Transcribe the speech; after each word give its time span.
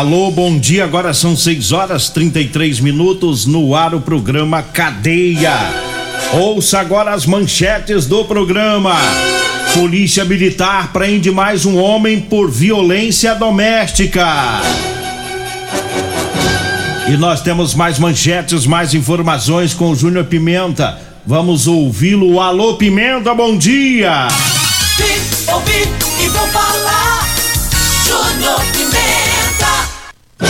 Alô, 0.00 0.30
bom 0.30 0.58
dia. 0.58 0.84
Agora 0.84 1.12
são 1.12 1.36
6 1.36 1.72
horas 1.72 2.08
33 2.08 2.80
minutos 2.80 3.44
no 3.44 3.74
ar 3.74 3.94
o 3.94 4.00
programa 4.00 4.62
Cadeia. 4.62 5.52
Ouça 6.32 6.78
agora 6.78 7.12
as 7.12 7.26
manchetes 7.26 8.06
do 8.06 8.24
programa. 8.24 8.96
Polícia 9.74 10.24
Militar 10.24 10.92
prende 10.92 11.30
mais 11.30 11.66
um 11.66 11.76
homem 11.76 12.20
por 12.20 12.50
violência 12.50 13.34
doméstica. 13.34 14.26
E 17.08 17.16
nós 17.16 17.42
temos 17.42 17.74
mais 17.74 17.98
manchetes, 17.98 18.66
mais 18.66 18.94
informações 18.94 19.74
com 19.74 19.90
o 19.90 19.96
Júnior 19.96 20.24
Pimenta. 20.24 21.09
Vamos 21.30 21.68
ouvi-lo. 21.68 22.40
Alô, 22.40 22.74
Pimenta, 22.74 23.32
bom 23.32 23.56
dia. 23.56 24.26
Vim, 24.96 25.52
ouvi 25.52 25.88
e 26.24 26.28
vou 26.28 26.44
falar. 26.48 27.24
Júnior 28.04 28.60
Pimenta. 28.72 30.48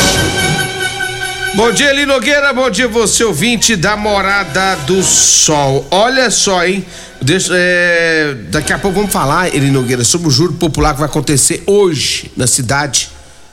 Bom 1.54 1.70
dia, 1.70 1.90
Eli 1.90 2.06
Nogueira. 2.06 2.54
Bom 2.54 2.70
dia, 2.70 2.88
você 2.88 3.22
ouvinte 3.24 3.76
da 3.76 3.94
Morada 3.94 4.74
do 4.86 5.02
Sol. 5.02 5.86
Olha 5.90 6.30
só, 6.30 6.64
hein? 6.64 6.82
Deixa, 7.20 7.52
é, 7.54 8.34
daqui 8.48 8.72
a 8.72 8.78
pouco 8.78 8.96
vamos 8.96 9.12
falar, 9.12 9.54
Eli 9.54 9.70
Nogueira, 9.70 10.02
sobre 10.02 10.28
o 10.28 10.30
juro 10.30 10.54
popular 10.54 10.94
que 10.94 11.00
vai 11.00 11.10
acontecer 11.10 11.62
hoje 11.66 12.32
na 12.34 12.46
cidade 12.46 13.10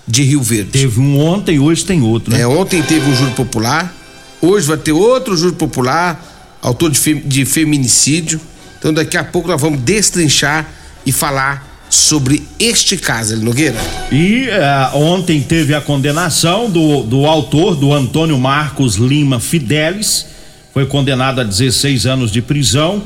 de 0.08 0.24
Rio 0.24 0.42
Verde. 0.42 0.70
Teve 0.72 0.98
um 1.02 1.20
ontem 1.20 1.56
e 1.56 1.60
hoje 1.60 1.84
tem 1.84 2.02
outro, 2.02 2.32
né? 2.32 2.40
É, 2.40 2.48
ontem 2.48 2.82
teve 2.82 3.12
o 3.12 3.14
juro 3.14 3.32
popular, 3.32 3.94
hoje 4.42 4.66
vai 4.66 4.78
ter 4.78 4.94
outro 4.94 5.36
juro 5.36 5.56
popular, 5.56 6.37
autor 6.62 6.92
de, 6.92 7.00
fem- 7.00 7.22
de 7.26 7.46
feminicídio. 7.46 8.40
Então 8.80 8.94
daqui 8.94 9.18
a 9.18 9.24
pouco 9.24 9.48
nós 9.48 9.60
vamos 9.62 9.80
destrinchar 9.82 10.68
e 11.06 11.12
falar 11.12 11.66
sobre 11.90 12.44
este 12.60 12.98
caso, 12.98 13.34
Eli 13.34 13.44
Nogueira. 13.46 13.78
E 14.12 14.48
eh, 14.50 14.90
ontem 14.94 15.42
teve 15.42 15.74
a 15.74 15.80
condenação 15.82 16.70
do, 16.70 17.04
do 17.04 17.26
autor, 17.26 17.76
do 17.76 17.94
Antônio 17.94 18.38
Marcos 18.38 18.96
Lima 18.96 19.40
Fidelis, 19.40 20.26
foi 20.74 20.86
condenado 20.86 21.40
a 21.40 21.44
16 21.46 22.06
anos 22.06 22.30
de 22.32 22.42
prisão 22.42 23.02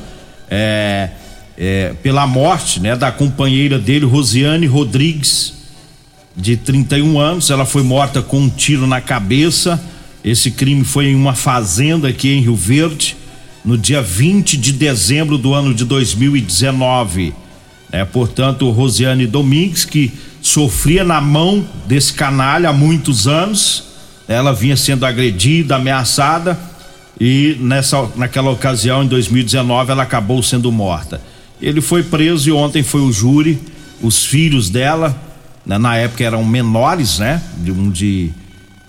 eh, 0.50 1.10
eh, 1.58 1.94
pela 2.02 2.26
morte 2.26 2.80
né, 2.80 2.96
da 2.96 3.12
companheira 3.12 3.78
dele, 3.78 4.06
Rosiane 4.06 4.66
Rodrigues, 4.66 5.54
de 6.36 6.58
31 6.58 7.20
anos. 7.20 7.50
Ela 7.52 7.66
foi 7.66 7.84
morta 7.84 8.22
com 8.22 8.40
um 8.40 8.50
tiro 8.50 8.88
na 8.88 9.00
cabeça. 9.00 9.80
Esse 10.26 10.50
crime 10.52 10.84
foi 10.84 11.08
em 11.10 11.16
uma 11.16 11.36
fazenda 11.36 12.08
aqui 12.08 12.30
em 12.34 12.42
Rio 12.42 12.56
Verde, 12.56 13.16
no 13.64 13.78
dia 13.78 14.02
20 14.02 14.58
de 14.58 14.72
dezembro 14.72 15.38
do 15.38 15.54
ano 15.54 15.74
de 15.74 15.86
2019. 15.86 17.34
É, 17.92 18.06
portanto, 18.06 18.70
Rosiane 18.70 19.28
Domingues, 19.28 19.86
que 19.86 20.12
sofria 20.42 21.04
na 21.04 21.22
mão 21.22 21.66
desse 21.86 22.14
canalha 22.14 22.70
há 22.70 22.74
muitos 22.74 23.28
anos, 23.28 23.84
ela 24.28 24.54
vinha 24.54 24.78
sendo 24.78 25.06
agredida, 25.06 25.76
ameaçada 25.76 26.58
e 27.24 27.56
nessa, 27.60 28.10
naquela 28.16 28.50
ocasião, 28.50 29.04
em 29.04 29.08
2019, 29.08 29.92
ela 29.92 30.02
acabou 30.02 30.42
sendo 30.42 30.72
morta. 30.72 31.22
Ele 31.62 31.80
foi 31.80 32.02
preso 32.02 32.50
e 32.50 32.52
ontem 32.52 32.82
foi 32.82 33.02
o 33.02 33.12
júri, 33.12 33.60
os 34.02 34.26
filhos 34.26 34.72
dela, 34.72 35.16
né, 35.64 35.78
na 35.78 35.96
época 35.96 36.24
eram 36.24 36.44
menores, 36.44 37.20
né? 37.20 37.40
De 37.58 37.72
um 37.72 37.92
de 37.92 38.32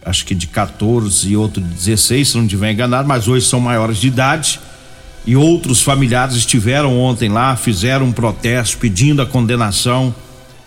acho 0.04 0.24
que 0.26 0.34
de 0.34 0.46
14 0.46 1.28
e 1.28 1.36
outro 1.36 1.62
de 1.62 1.68
16, 1.68 2.28
se 2.28 2.36
não 2.36 2.44
estiver 2.44 2.72
enganado, 2.72 3.06
mas 3.06 3.28
hoje 3.28 3.46
são 3.46 3.60
maiores 3.60 3.98
de 3.98 4.08
idade. 4.08 4.60
E 5.24 5.36
outros 5.36 5.82
familiares 5.82 6.34
estiveram 6.34 6.98
ontem 6.98 7.28
lá, 7.28 7.54
fizeram 7.54 8.06
um 8.06 8.12
protesto 8.12 8.78
pedindo 8.78 9.22
a 9.22 9.26
condenação, 9.26 10.12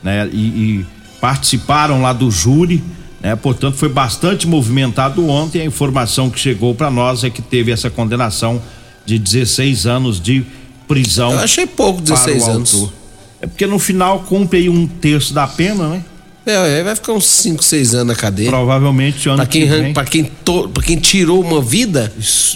né? 0.02 0.30
E, 0.32 0.38
e 0.38 0.86
participaram 1.20 2.02
lá 2.02 2.14
do 2.14 2.32
júri, 2.32 2.82
né? 3.20 3.36
Portanto, 3.36 3.76
foi 3.76 3.90
bastante 3.90 4.48
movimentado 4.48 5.28
ontem. 5.28 5.62
A 5.62 5.66
informação 5.66 6.30
que 6.30 6.40
chegou 6.40 6.74
para 6.74 6.90
nós 6.90 7.26
é 7.26 7.30
que 7.30 7.42
teve 7.42 7.72
essa 7.72 7.90
condenação 7.90 8.62
de 9.06 9.20
16 9.20 9.86
anos 9.86 10.22
de 10.22 10.46
prisão. 10.88 11.34
Eu 11.34 11.40
achei 11.40 11.68
pouco, 11.68 12.02
16 12.02 12.44
para 12.44 12.52
o 12.52 12.56
anos. 12.56 12.74
autor. 12.74 12.94
É 13.42 13.48
porque 13.48 13.68
no 13.68 13.78
final 13.78 14.20
cumpre 14.22 14.60
aí 14.60 14.70
um 14.70 14.88
terço 14.88 15.34
da 15.34 15.46
pena, 15.46 15.90
né? 15.90 16.04
É, 16.46 16.84
vai 16.84 16.96
ficar 16.96 17.14
uns 17.14 17.26
5, 17.26 17.64
6 17.64 17.96
anos 17.96 18.08
na 18.08 18.16
cadeia. 18.16 18.50
Provavelmente 18.50 19.28
ano 19.28 19.38
Pra 19.38 19.46
quem, 19.48 19.62
que 19.64 19.68
vem. 19.68 19.94
pra 19.94 20.06
quem, 20.06 20.24
to- 20.24 20.70
pra 20.70 20.84
quem 20.84 20.98
tirou 20.98 21.42
uma 21.42 21.62
vida, 21.62 22.12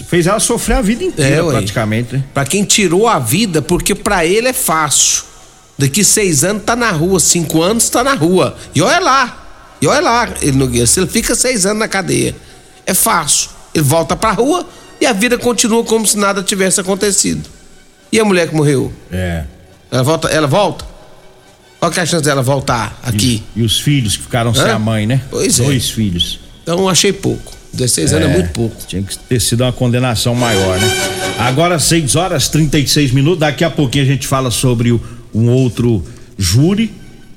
Fez 0.08 0.26
ela 0.26 0.38
sofrer 0.38 0.74
a 0.74 0.80
vida 0.82 1.02
inteira, 1.02 1.36
É, 1.36 1.42
ué. 1.42 1.52
praticamente, 1.52 2.14
né? 2.14 2.24
pra 2.32 2.44
quem 2.44 2.62
tirou 2.64 3.08
a 3.08 3.18
vida, 3.18 3.60
porque 3.60 3.94
pra 3.94 4.24
ele 4.24 4.48
é 4.48 4.52
fácil. 4.52 5.24
Daqui 5.78 6.04
seis 6.04 6.44
anos 6.44 6.62
tá 6.64 6.76
na 6.76 6.90
rua, 6.90 7.18
cinco 7.18 7.62
anos 7.62 7.88
tá 7.88 8.04
na 8.04 8.14
rua. 8.14 8.56
E 8.74 8.80
olha 8.82 9.00
lá, 9.00 9.46
e 9.80 9.86
olha 9.86 10.00
lá, 10.00 10.28
ele 10.42 10.56
Nogueira, 10.58 10.86
se 10.86 11.00
ele 11.00 11.06
fica 11.08 11.34
seis 11.34 11.64
anos 11.66 11.78
na 11.78 11.88
cadeia, 11.88 12.36
é 12.86 12.94
fácil. 12.94 13.50
Ele 13.74 13.82
volta 13.84 14.14
pra 14.14 14.30
rua 14.32 14.66
e 15.00 15.06
a 15.06 15.12
vida 15.12 15.38
continua 15.38 15.82
como 15.82 16.06
se 16.06 16.16
nada 16.18 16.42
tivesse 16.42 16.80
acontecido. 16.80 17.48
E 18.12 18.20
a 18.20 18.24
mulher 18.24 18.48
que 18.48 18.54
morreu? 18.54 18.92
É. 19.10 19.44
Ela 19.90 20.02
volta? 20.02 20.28
Ela 20.28 20.46
volta? 20.46 20.84
Qual 21.80 21.90
que 21.90 21.98
é 21.98 22.02
a 22.02 22.06
chance 22.06 22.22
dela 22.24 22.42
voltar 22.42 23.00
aqui? 23.02 23.42
E 23.56 23.62
os 23.62 23.80
filhos 23.80 24.16
que 24.16 24.22
ficaram 24.22 24.54
sem 24.54 24.64
Hã? 24.64 24.74
a 24.74 24.78
mãe, 24.78 25.06
né? 25.06 25.22
Pois 25.30 25.58
é. 25.58 25.64
Dois 25.64 25.90
filhos. 25.90 26.38
Então 26.62 26.88
achei 26.88 27.12
pouco. 27.12 27.52
16 27.72 28.12
anos 28.12 28.28
é 28.28 28.32
muito 28.32 28.50
pouco. 28.52 28.76
Tinha 28.86 29.02
que 29.02 29.16
ter 29.18 29.40
sido 29.40 29.62
uma 29.62 29.72
condenação 29.72 30.34
maior, 30.34 30.78
né? 30.78 30.88
Agora, 31.38 31.78
6 31.78 32.16
horas 32.16 32.48
36 32.48 33.12
minutos. 33.12 33.38
Daqui 33.40 33.64
a 33.64 33.70
pouquinho 33.70 34.04
a 34.04 34.06
gente 34.06 34.26
fala 34.26 34.50
sobre 34.50 34.92
o- 34.92 35.00
um 35.34 35.48
outro 35.48 36.04
júri, 36.36 36.92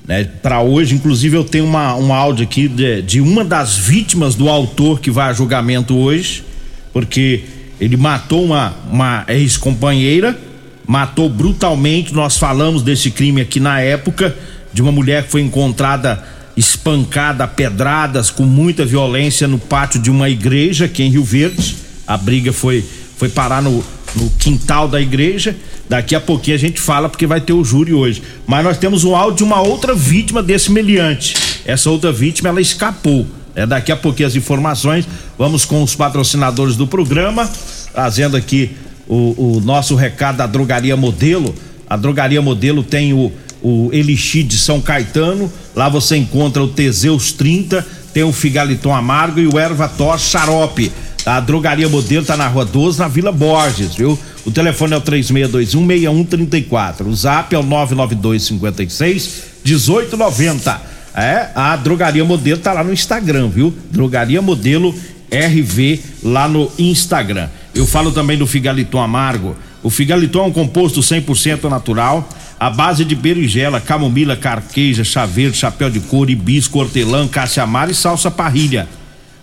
né? 0.06 0.24
Para 0.24 0.60
hoje, 0.60 0.94
inclusive, 0.94 1.36
eu 1.36 1.44
tenho 1.44 1.64
uma, 1.64 1.94
um 1.96 2.12
áudio 2.12 2.44
aqui 2.44 2.68
de, 2.68 3.00
de 3.00 3.20
uma 3.20 3.44
das 3.44 3.76
vítimas 3.76 4.34
do 4.34 4.48
autor 4.50 5.00
que 5.00 5.10
vai 5.10 5.30
a 5.30 5.32
julgamento 5.32 5.96
hoje, 5.96 6.44
porque 6.92 7.44
ele 7.80 7.96
matou 7.96 8.44
uma, 8.44 8.74
uma 8.90 9.24
ex-companheira, 9.28 10.38
matou 10.86 11.28
brutalmente. 11.28 12.12
Nós 12.12 12.36
falamos 12.36 12.82
desse 12.82 13.10
crime 13.10 13.40
aqui 13.40 13.60
na 13.60 13.80
época, 13.80 14.36
de 14.72 14.82
uma 14.82 14.92
mulher 14.92 15.24
que 15.24 15.30
foi 15.30 15.42
encontrada 15.42 16.22
espancada 16.56 17.46
pedradas 17.48 18.30
com 18.30 18.44
muita 18.44 18.84
violência 18.84 19.48
no 19.48 19.58
pátio 19.58 20.00
de 20.00 20.10
uma 20.10 20.28
igreja 20.28 20.84
aqui 20.84 21.02
em 21.02 21.10
Rio 21.10 21.24
Verde. 21.24 21.76
A 22.06 22.16
briga 22.16 22.52
foi, 22.52 22.84
foi 23.16 23.28
parar 23.28 23.62
no, 23.62 23.84
no 24.14 24.30
quintal 24.38 24.86
da 24.86 25.00
igreja. 25.00 25.56
Daqui 25.88 26.14
a 26.14 26.20
pouquinho 26.20 26.56
a 26.56 26.60
gente 26.60 26.80
fala 26.80 27.08
porque 27.08 27.26
vai 27.26 27.40
ter 27.40 27.52
o 27.52 27.64
júri 27.64 27.92
hoje. 27.92 28.22
Mas 28.46 28.64
nós 28.64 28.78
temos 28.78 29.04
um 29.04 29.14
áudio 29.14 29.38
de 29.38 29.44
uma 29.44 29.60
outra 29.60 29.94
vítima 29.94 30.42
desse 30.42 30.70
meliante. 30.70 31.34
Essa 31.64 31.90
outra 31.90 32.12
vítima 32.12 32.48
ela 32.48 32.60
escapou. 32.60 33.26
É 33.54 33.66
daqui 33.66 33.92
a 33.92 33.96
pouquinho 33.96 34.28
as 34.28 34.36
informações. 34.36 35.06
Vamos 35.38 35.64
com 35.64 35.82
os 35.82 35.94
patrocinadores 35.94 36.76
do 36.76 36.86
programa, 36.86 37.50
trazendo 37.92 38.36
aqui 38.36 38.76
o, 39.08 39.56
o 39.56 39.60
nosso 39.60 39.94
recado 39.94 40.36
da 40.36 40.46
Drogaria 40.46 40.96
Modelo. 40.96 41.54
A 41.88 41.96
Drogaria 41.96 42.40
Modelo 42.40 42.82
tem 42.82 43.12
o, 43.12 43.32
o 43.62 43.90
Elixir 43.92 44.44
de 44.44 44.58
São 44.58 44.80
Caetano. 44.80 45.52
Lá 45.74 45.88
você 45.88 46.16
encontra 46.16 46.62
o 46.62 46.68
Teseus 46.68 47.32
30, 47.32 47.86
tem 48.12 48.22
o 48.22 48.32
Figaliton 48.32 48.94
Amargo 48.94 49.40
e 49.40 49.46
o 49.46 49.58
Erva 49.58 49.88
Tor 49.88 50.18
Xarope. 50.18 50.92
A 51.26 51.40
Drogaria 51.40 51.88
Modelo 51.88 52.24
tá 52.24 52.36
na 52.36 52.46
Rua 52.46 52.66
12, 52.66 52.98
na 52.98 53.08
Vila 53.08 53.32
Borges, 53.32 53.94
viu? 53.94 54.18
O 54.44 54.50
telefone 54.50 54.92
é 54.92 54.96
o 54.96 55.00
3621-6134. 55.00 57.06
O 57.06 57.14
zap 57.14 57.54
é 57.54 57.58
o 57.58 57.62
99256 57.62 59.42
1890. 59.64 60.94
É, 61.16 61.48
a 61.54 61.76
Drogaria 61.76 62.24
Modelo 62.24 62.60
tá 62.60 62.72
lá 62.72 62.84
no 62.84 62.92
Instagram, 62.92 63.48
viu? 63.48 63.72
Drogaria 63.90 64.42
Modelo 64.42 64.94
RV 65.30 66.00
lá 66.22 66.46
no 66.46 66.70
Instagram. 66.78 67.48
Eu 67.74 67.86
falo 67.86 68.12
também 68.12 68.38
do 68.38 68.46
Figaliton 68.46 69.00
Amargo. 69.00 69.56
O 69.82 69.90
Figaliton 69.90 70.44
é 70.44 70.46
um 70.46 70.52
composto 70.52 71.00
100% 71.00 71.68
natural, 71.68 72.28
à 72.58 72.70
base 72.70 73.04
de 73.04 73.14
berinjela, 73.14 73.80
camomila, 73.80 74.36
carqueja, 74.36 75.02
chá 75.02 75.26
verde, 75.26 75.56
chapéu 75.56 75.90
de 75.90 76.00
couro, 76.00 76.30
hibisco, 76.30 76.78
hortelã, 76.78 77.26
caça-amara 77.26 77.90
e 77.90 77.94
salsa 77.94 78.30
parrilha. 78.30 78.88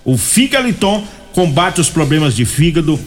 O 0.05 0.17
Figaliton 0.17 1.03
combate 1.33 1.81
os 1.81 1.89
problemas 1.89 2.35
de 2.35 2.45
fígado, 2.45 2.99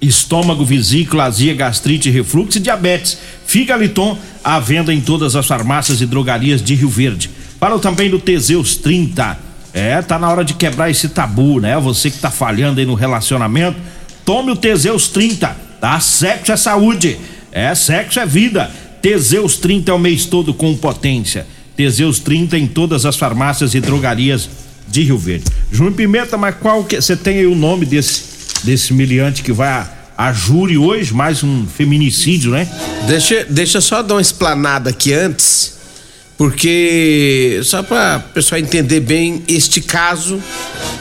estômago, 0.00 0.64
vesícula, 0.64 1.24
azia, 1.24 1.54
gastrite, 1.54 2.10
refluxo 2.10 2.58
e 2.58 2.60
diabetes. 2.60 3.18
Figaliton 3.46 4.18
à 4.42 4.58
venda 4.58 4.92
em 4.92 5.00
todas 5.00 5.36
as 5.36 5.46
farmácias 5.46 6.00
e 6.00 6.06
drogarias 6.06 6.62
de 6.62 6.74
Rio 6.74 6.88
Verde. 6.88 7.30
Falo 7.60 7.78
também 7.78 8.10
do 8.10 8.18
Teseus 8.18 8.76
30. 8.76 9.38
É, 9.72 10.02
tá 10.02 10.18
na 10.18 10.28
hora 10.28 10.44
de 10.44 10.54
quebrar 10.54 10.90
esse 10.90 11.08
tabu, 11.08 11.60
né? 11.60 11.78
Você 11.78 12.10
que 12.10 12.18
tá 12.18 12.30
falhando 12.30 12.80
aí 12.80 12.84
no 12.84 12.94
relacionamento, 12.94 13.78
tome 14.24 14.52
o 14.52 14.56
Teseus 14.56 15.08
30, 15.08 15.56
tá? 15.80 16.00
Sexo 16.00 16.52
é 16.52 16.56
saúde. 16.56 17.18
É, 17.50 17.74
sexo 17.74 18.20
é 18.20 18.26
vida. 18.26 18.70
Teseus 19.00 19.56
30 19.56 19.90
é 19.90 19.94
o 19.94 19.98
mês 19.98 20.26
todo 20.26 20.54
com 20.54 20.76
potência. 20.76 21.46
Teseus 21.76 22.18
30 22.18 22.58
em 22.58 22.66
todas 22.66 23.04
as 23.04 23.16
farmácias 23.16 23.74
e 23.74 23.80
drogarias 23.80 24.48
de 24.88 25.02
Rio 25.02 25.18
Verde. 25.18 25.44
Júnior 25.70 25.94
Pimenta, 25.94 26.36
mas 26.36 26.54
qual 26.56 26.84
que 26.84 27.00
você 27.00 27.16
tem 27.16 27.38
aí 27.38 27.46
o 27.46 27.54
nome 27.54 27.86
desse 27.86 28.32
desse 28.62 28.92
miliante 28.92 29.42
que 29.42 29.52
vai 29.52 29.68
a, 29.68 29.90
a 30.16 30.32
júri 30.32 30.78
hoje, 30.78 31.12
mais 31.12 31.42
um 31.42 31.66
feminicídio, 31.66 32.52
né? 32.52 32.68
Deixa, 33.06 33.44
deixa 33.44 33.80
só 33.80 34.02
dar 34.02 34.14
uma 34.14 34.20
explanada 34.20 34.90
aqui 34.90 35.12
antes, 35.12 35.74
porque 36.36 37.60
só 37.64 37.82
para 37.82 38.18
o 38.18 38.32
pessoal 38.32 38.60
entender 38.60 39.00
bem 39.00 39.42
este 39.48 39.80
caso 39.80 40.40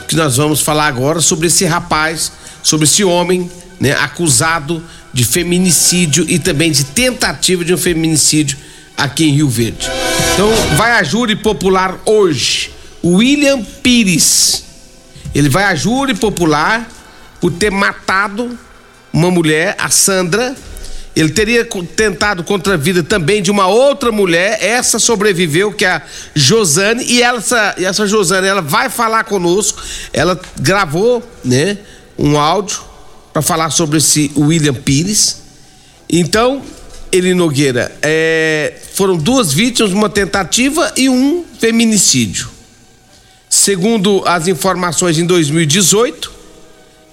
que 0.08 0.16
nós 0.16 0.38
vamos 0.38 0.62
falar 0.62 0.88
agora 0.88 1.22
sobre 1.22 1.48
esse 1.48 1.66
rapaz, 1.66 2.32
sobre 2.64 2.86
esse 2.86 3.04
homem, 3.04 3.50
né, 3.80 3.94
acusado 3.94 4.84
de 5.14 5.26
feminicídio 5.26 6.26
e 6.28 6.40
também 6.40 6.72
de 6.72 6.84
tentativa 6.86 7.66
de 7.66 7.74
um 7.74 7.78
feminicídio 7.78 8.58
aqui 8.96 9.26
em 9.26 9.34
Rio 9.34 9.50
Verde. 9.50 9.90
Então, 10.34 10.50
vai 10.78 10.92
a 10.92 11.04
júri 11.04 11.36
popular 11.36 12.00
hoje. 12.06 12.72
William 13.04 13.64
Pires. 13.64 14.64
Ele 15.34 15.50
vai 15.50 15.64
a 15.64 15.76
júri 15.76 16.14
popular 16.14 16.88
por 17.40 17.52
ter 17.52 17.72
matado 17.72 18.58
uma 19.12 19.32
mulher, 19.32 19.76
a 19.78 19.90
Sandra. 19.90 20.56
Ele 21.16 21.30
teria 21.30 21.68
tentado 21.96 22.44
contra 22.44 22.76
a 22.76 22.78
vida 22.78 23.04
também 23.04 23.42
de 23.42 23.52
uma 23.52 23.68
outra 23.68 24.12
mulher, 24.12 24.64
essa 24.64 24.98
sobreviveu, 24.98 25.74
que 25.74 25.84
é 25.84 25.90
a 25.90 26.02
Josane, 26.34 27.04
e 27.04 27.22
essa, 27.22 27.76
essa 27.78 28.08
Josane, 28.08 28.48
ela 28.48 28.62
vai 28.62 28.90
falar 28.90 29.26
conosco, 29.26 29.82
ela 30.14 30.40
gravou, 30.58 31.22
né, 31.44 31.78
um 32.22 32.40
áudio 32.40 32.82
para 33.34 33.42
falar 33.42 33.72
sobre 33.72 33.98
esse 33.98 34.32
William 34.38 34.76
Pires. 34.76 35.38
Então, 36.10 36.62
ele 37.12 37.34
Nogueira, 37.34 37.92
é, 38.02 38.74
foram 38.94 39.18
duas 39.18 39.52
vítimas, 39.52 39.92
uma 39.92 40.10
tentativa 40.10 40.94
e 40.96 41.10
um 41.10 41.44
feminicídio. 41.60 42.50
Segundo 43.50 44.24
as 44.26 44.48
informações 44.48 45.18
em 45.18 45.26
2018, 45.26 46.32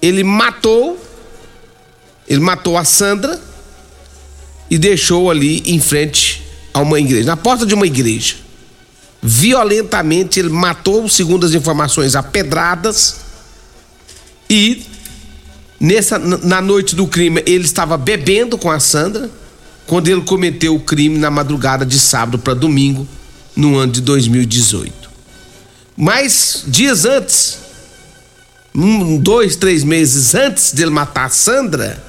ele 0.01 0.23
matou, 0.23 0.97
ele 2.27 2.39
matou 2.39 2.77
a 2.77 2.85
Sandra 2.85 3.41
e 4.69 4.77
deixou 4.77 5.29
ali 5.29 5.63
em 5.65 5.79
frente 5.79 6.43
a 6.73 6.79
uma 6.79 6.99
igreja, 6.99 7.25
na 7.25 7.35
porta 7.35 7.65
de 7.65 7.73
uma 7.73 7.87
igreja. 7.87 8.35
Violentamente 9.21 10.39
ele 10.39 10.47
matou, 10.47 11.09
segundo 11.09 11.45
as 11.45 11.53
informações, 11.53 12.15
a 12.15 12.23
pedradas 12.23 13.17
e 14.49 14.85
nessa 15.79 16.19
na 16.19 16.61
noite 16.61 16.95
do 16.95 17.07
crime 17.07 17.41
ele 17.45 17.63
estava 17.63 17.97
bebendo 17.97 18.57
com 18.57 18.69
a 18.69 18.79
Sandra 18.79 19.29
quando 19.87 20.07
ele 20.07 20.21
cometeu 20.21 20.75
o 20.75 20.79
crime 20.79 21.17
na 21.17 21.31
madrugada 21.31 21.85
de 21.85 21.99
sábado 21.99 22.37
para 22.37 22.53
domingo 22.53 23.07
no 23.55 23.77
ano 23.77 23.91
de 23.91 24.01
2018. 24.01 25.09
Mas 25.97 26.63
dias 26.67 27.05
antes 27.05 27.69
um, 28.75 29.17
dois, 29.17 29.55
três 29.55 29.83
meses 29.83 30.35
antes 30.35 30.71
dele 30.71 30.91
matar 30.91 31.25
a 31.25 31.29
Sandra, 31.29 32.01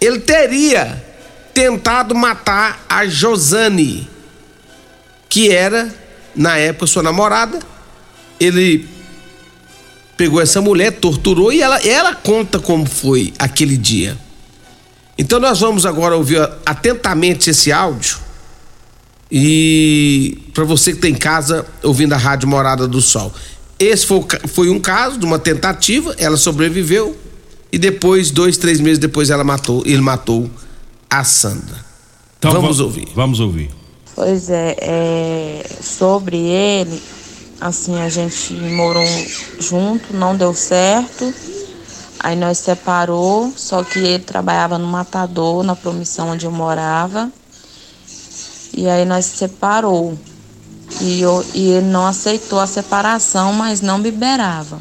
ele 0.00 0.20
teria 0.20 1.04
tentado 1.52 2.14
matar 2.14 2.84
a 2.88 3.06
Josane, 3.06 4.08
que 5.28 5.50
era, 5.50 5.92
na 6.34 6.56
época, 6.56 6.86
sua 6.86 7.02
namorada. 7.02 7.58
Ele 8.38 8.88
pegou 10.20 10.38
essa 10.38 10.60
mulher, 10.60 10.92
torturou 10.92 11.50
e 11.50 11.62
ela, 11.62 11.78
ela 11.78 12.14
conta 12.14 12.58
como 12.58 12.84
foi 12.84 13.32
aquele 13.38 13.78
dia. 13.78 14.18
Então 15.16 15.40
nós 15.40 15.60
vamos 15.60 15.86
agora 15.86 16.14
ouvir 16.14 16.46
atentamente 16.66 17.48
esse 17.48 17.72
áudio. 17.72 18.18
E 19.32 20.36
para 20.52 20.64
você 20.64 20.92
que 20.92 20.98
tem 20.98 21.12
tá 21.12 21.16
em 21.16 21.18
casa 21.18 21.66
ouvindo 21.82 22.12
a 22.12 22.18
Rádio 22.18 22.46
Morada 22.46 22.86
do 22.86 23.00
Sol. 23.00 23.32
Esse 23.78 24.04
foi, 24.04 24.22
foi 24.48 24.68
um 24.68 24.78
caso 24.78 25.16
de 25.16 25.24
uma 25.24 25.38
tentativa, 25.38 26.14
ela 26.18 26.36
sobreviveu 26.36 27.16
e 27.72 27.78
depois, 27.78 28.30
dois, 28.30 28.58
três 28.58 28.78
meses 28.78 28.98
depois, 28.98 29.30
ela 29.30 29.42
matou, 29.42 29.82
ele 29.86 30.02
matou 30.02 30.50
a 31.08 31.24
Sandra. 31.24 31.82
Então, 32.38 32.52
vamos 32.52 32.78
ouvir. 32.78 33.08
Vamos 33.14 33.40
ouvir. 33.40 33.70
Pois 34.14 34.50
é, 34.50 34.76
é, 34.82 35.66
sobre 35.80 36.36
ele, 36.36 37.00
assim, 37.60 38.00
a 38.00 38.08
gente 38.08 38.54
morou 38.54 39.06
junto, 39.58 40.14
não 40.14 40.34
deu 40.36 40.54
certo. 40.54 41.32
Aí 42.18 42.36
nós 42.36 42.58
separou, 42.58 43.52
só 43.56 43.82
que 43.82 43.98
ele 43.98 44.24
trabalhava 44.24 44.78
no 44.78 44.86
matador, 44.86 45.62
na 45.62 45.74
promissão 45.74 46.30
onde 46.30 46.46
eu 46.46 46.52
morava. 46.52 47.30
E 48.76 48.88
aí 48.88 49.04
nós 49.04 49.24
separou. 49.24 50.18
E, 51.00 51.20
eu, 51.20 51.44
e 51.54 51.70
ele 51.70 51.86
não 51.86 52.06
aceitou 52.06 52.60
a 52.60 52.66
separação, 52.66 53.52
mas 53.52 53.80
não 53.80 54.00
liberava. 54.00 54.80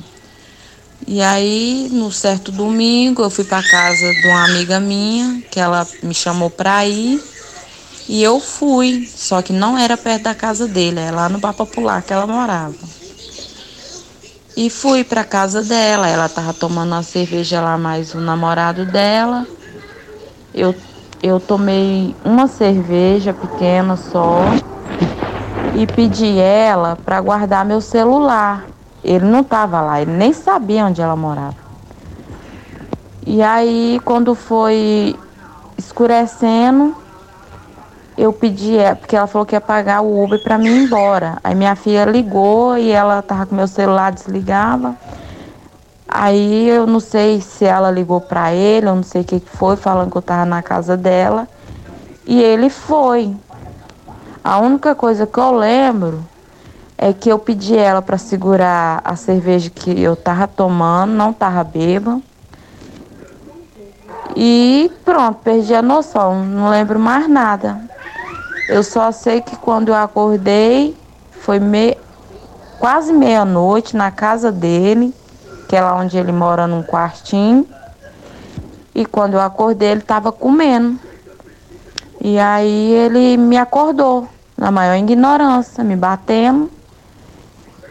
E 1.07 1.21
aí, 1.21 1.87
no 1.91 2.11
certo 2.11 2.51
domingo, 2.51 3.23
eu 3.23 3.29
fui 3.29 3.43
para 3.43 3.63
casa 3.63 4.13
de 4.13 4.27
uma 4.27 4.45
amiga 4.45 4.79
minha, 4.79 5.41
que 5.49 5.59
ela 5.59 5.87
me 6.03 6.13
chamou 6.13 6.49
para 6.49 6.85
ir, 6.85 7.23
e 8.09 8.23
eu 8.23 8.39
fui, 8.39 9.07
só 9.07 9.39
que 9.39 9.53
não 9.53 9.77
era 9.77 9.95
perto 9.95 10.23
da 10.23 10.33
casa 10.33 10.67
dele, 10.67 10.99
é 10.99 11.11
lá 11.11 11.29
no 11.29 11.37
Bar 11.37 11.53
Popular 11.53 12.01
que 12.01 12.11
ela 12.11 12.25
morava. 12.25 12.73
E 14.57 14.67
fui 14.67 15.03
para 15.03 15.23
casa 15.23 15.61
dela, 15.61 16.07
ela 16.07 16.27
tava 16.27 16.51
tomando 16.51 16.93
uma 16.93 17.03
cerveja 17.03 17.61
lá 17.61 17.77
mais 17.77 18.15
o 18.15 18.19
namorado 18.19 18.83
dela. 18.83 19.45
Eu 20.55 20.73
eu 21.21 21.39
tomei 21.39 22.15
uma 22.25 22.47
cerveja 22.47 23.31
pequena 23.31 23.95
só 23.95 24.39
e 25.75 25.85
pedi 25.85 26.39
ela 26.39 26.97
para 27.05 27.21
guardar 27.21 27.63
meu 27.63 27.79
celular. 27.79 28.65
Ele 29.03 29.25
não 29.25 29.41
estava 29.41 29.81
lá, 29.81 30.01
ele 30.01 30.13
nem 30.13 30.33
sabia 30.33 30.85
onde 30.85 30.99
ela 30.99 31.15
morava. 31.15 31.57
E 33.23 33.43
aí, 33.43 34.01
quando 34.03 34.33
foi 34.33 35.15
escurecendo, 35.77 36.95
eu 38.19 38.33
pedi 38.33 38.77
ela, 38.77 38.97
porque 38.97 39.15
ela 39.15 39.27
falou 39.27 39.45
que 39.45 39.55
ia 39.55 39.61
pagar 39.61 40.01
o 40.01 40.21
Uber 40.21 40.37
para 40.39 40.57
mim 40.57 40.67
ir 40.67 40.83
embora. 40.83 41.37
Aí 41.41 41.55
minha 41.55 41.73
filha 41.73 42.03
ligou 42.03 42.77
e 42.77 42.91
ela 42.91 43.21
tava 43.21 43.45
com 43.45 43.55
meu 43.55 43.67
celular 43.67 44.11
desligava. 44.11 44.95
Aí 46.05 46.67
eu 46.67 46.85
não 46.85 46.99
sei 46.99 47.39
se 47.39 47.63
ela 47.63 47.89
ligou 47.89 48.19
para 48.19 48.53
ele, 48.53 48.87
eu 48.87 48.95
não 48.95 49.03
sei 49.03 49.21
o 49.21 49.23
que 49.23 49.39
foi, 49.39 49.77
falando 49.77 50.11
que 50.11 50.17
eu 50.17 50.21
tava 50.21 50.43
na 50.43 50.61
casa 50.61 50.97
dela. 50.97 51.47
E 52.27 52.41
ele 52.41 52.69
foi. 52.69 53.33
A 54.43 54.59
única 54.59 54.93
coisa 54.93 55.25
que 55.25 55.39
eu 55.39 55.51
lembro 55.51 56.21
é 56.97 57.13
que 57.13 57.29
eu 57.29 57.39
pedi 57.39 57.77
ela 57.77 58.01
para 58.01 58.17
segurar 58.17 58.99
a 59.05 59.15
cerveja 59.15 59.69
que 59.69 59.97
eu 59.97 60.17
tava 60.17 60.45
tomando, 60.45 61.13
não 61.13 61.31
tava 61.31 61.63
bêbada. 61.63 62.21
E 64.35 64.91
pronto, 65.05 65.39
perdi 65.41 65.73
a 65.73 65.81
noção, 65.81 66.43
não 66.43 66.69
lembro 66.69 66.99
mais 66.99 67.29
nada. 67.29 67.79
Eu 68.69 68.83
só 68.83 69.11
sei 69.11 69.41
que 69.41 69.55
quando 69.55 69.89
eu 69.89 69.95
acordei, 69.95 70.95
foi 71.31 71.59
me... 71.59 71.97
quase 72.77 73.11
meia-noite 73.11 73.97
na 73.97 74.11
casa 74.11 74.51
dele, 74.51 75.11
que 75.67 75.75
é 75.75 75.81
lá 75.81 75.95
onde 75.95 76.15
ele 76.15 76.31
mora 76.31 76.67
num 76.67 76.83
quartinho. 76.83 77.67
E 78.93 79.07
quando 79.07 79.33
eu 79.33 79.41
acordei, 79.41 79.89
ele 79.89 80.01
estava 80.01 80.31
comendo. 80.31 80.99
E 82.21 82.37
aí 82.37 82.91
ele 82.91 83.37
me 83.37 83.57
acordou, 83.57 84.27
na 84.55 84.69
maior 84.69 84.97
ignorância, 84.97 85.83
me 85.83 85.95
batendo, 85.95 86.69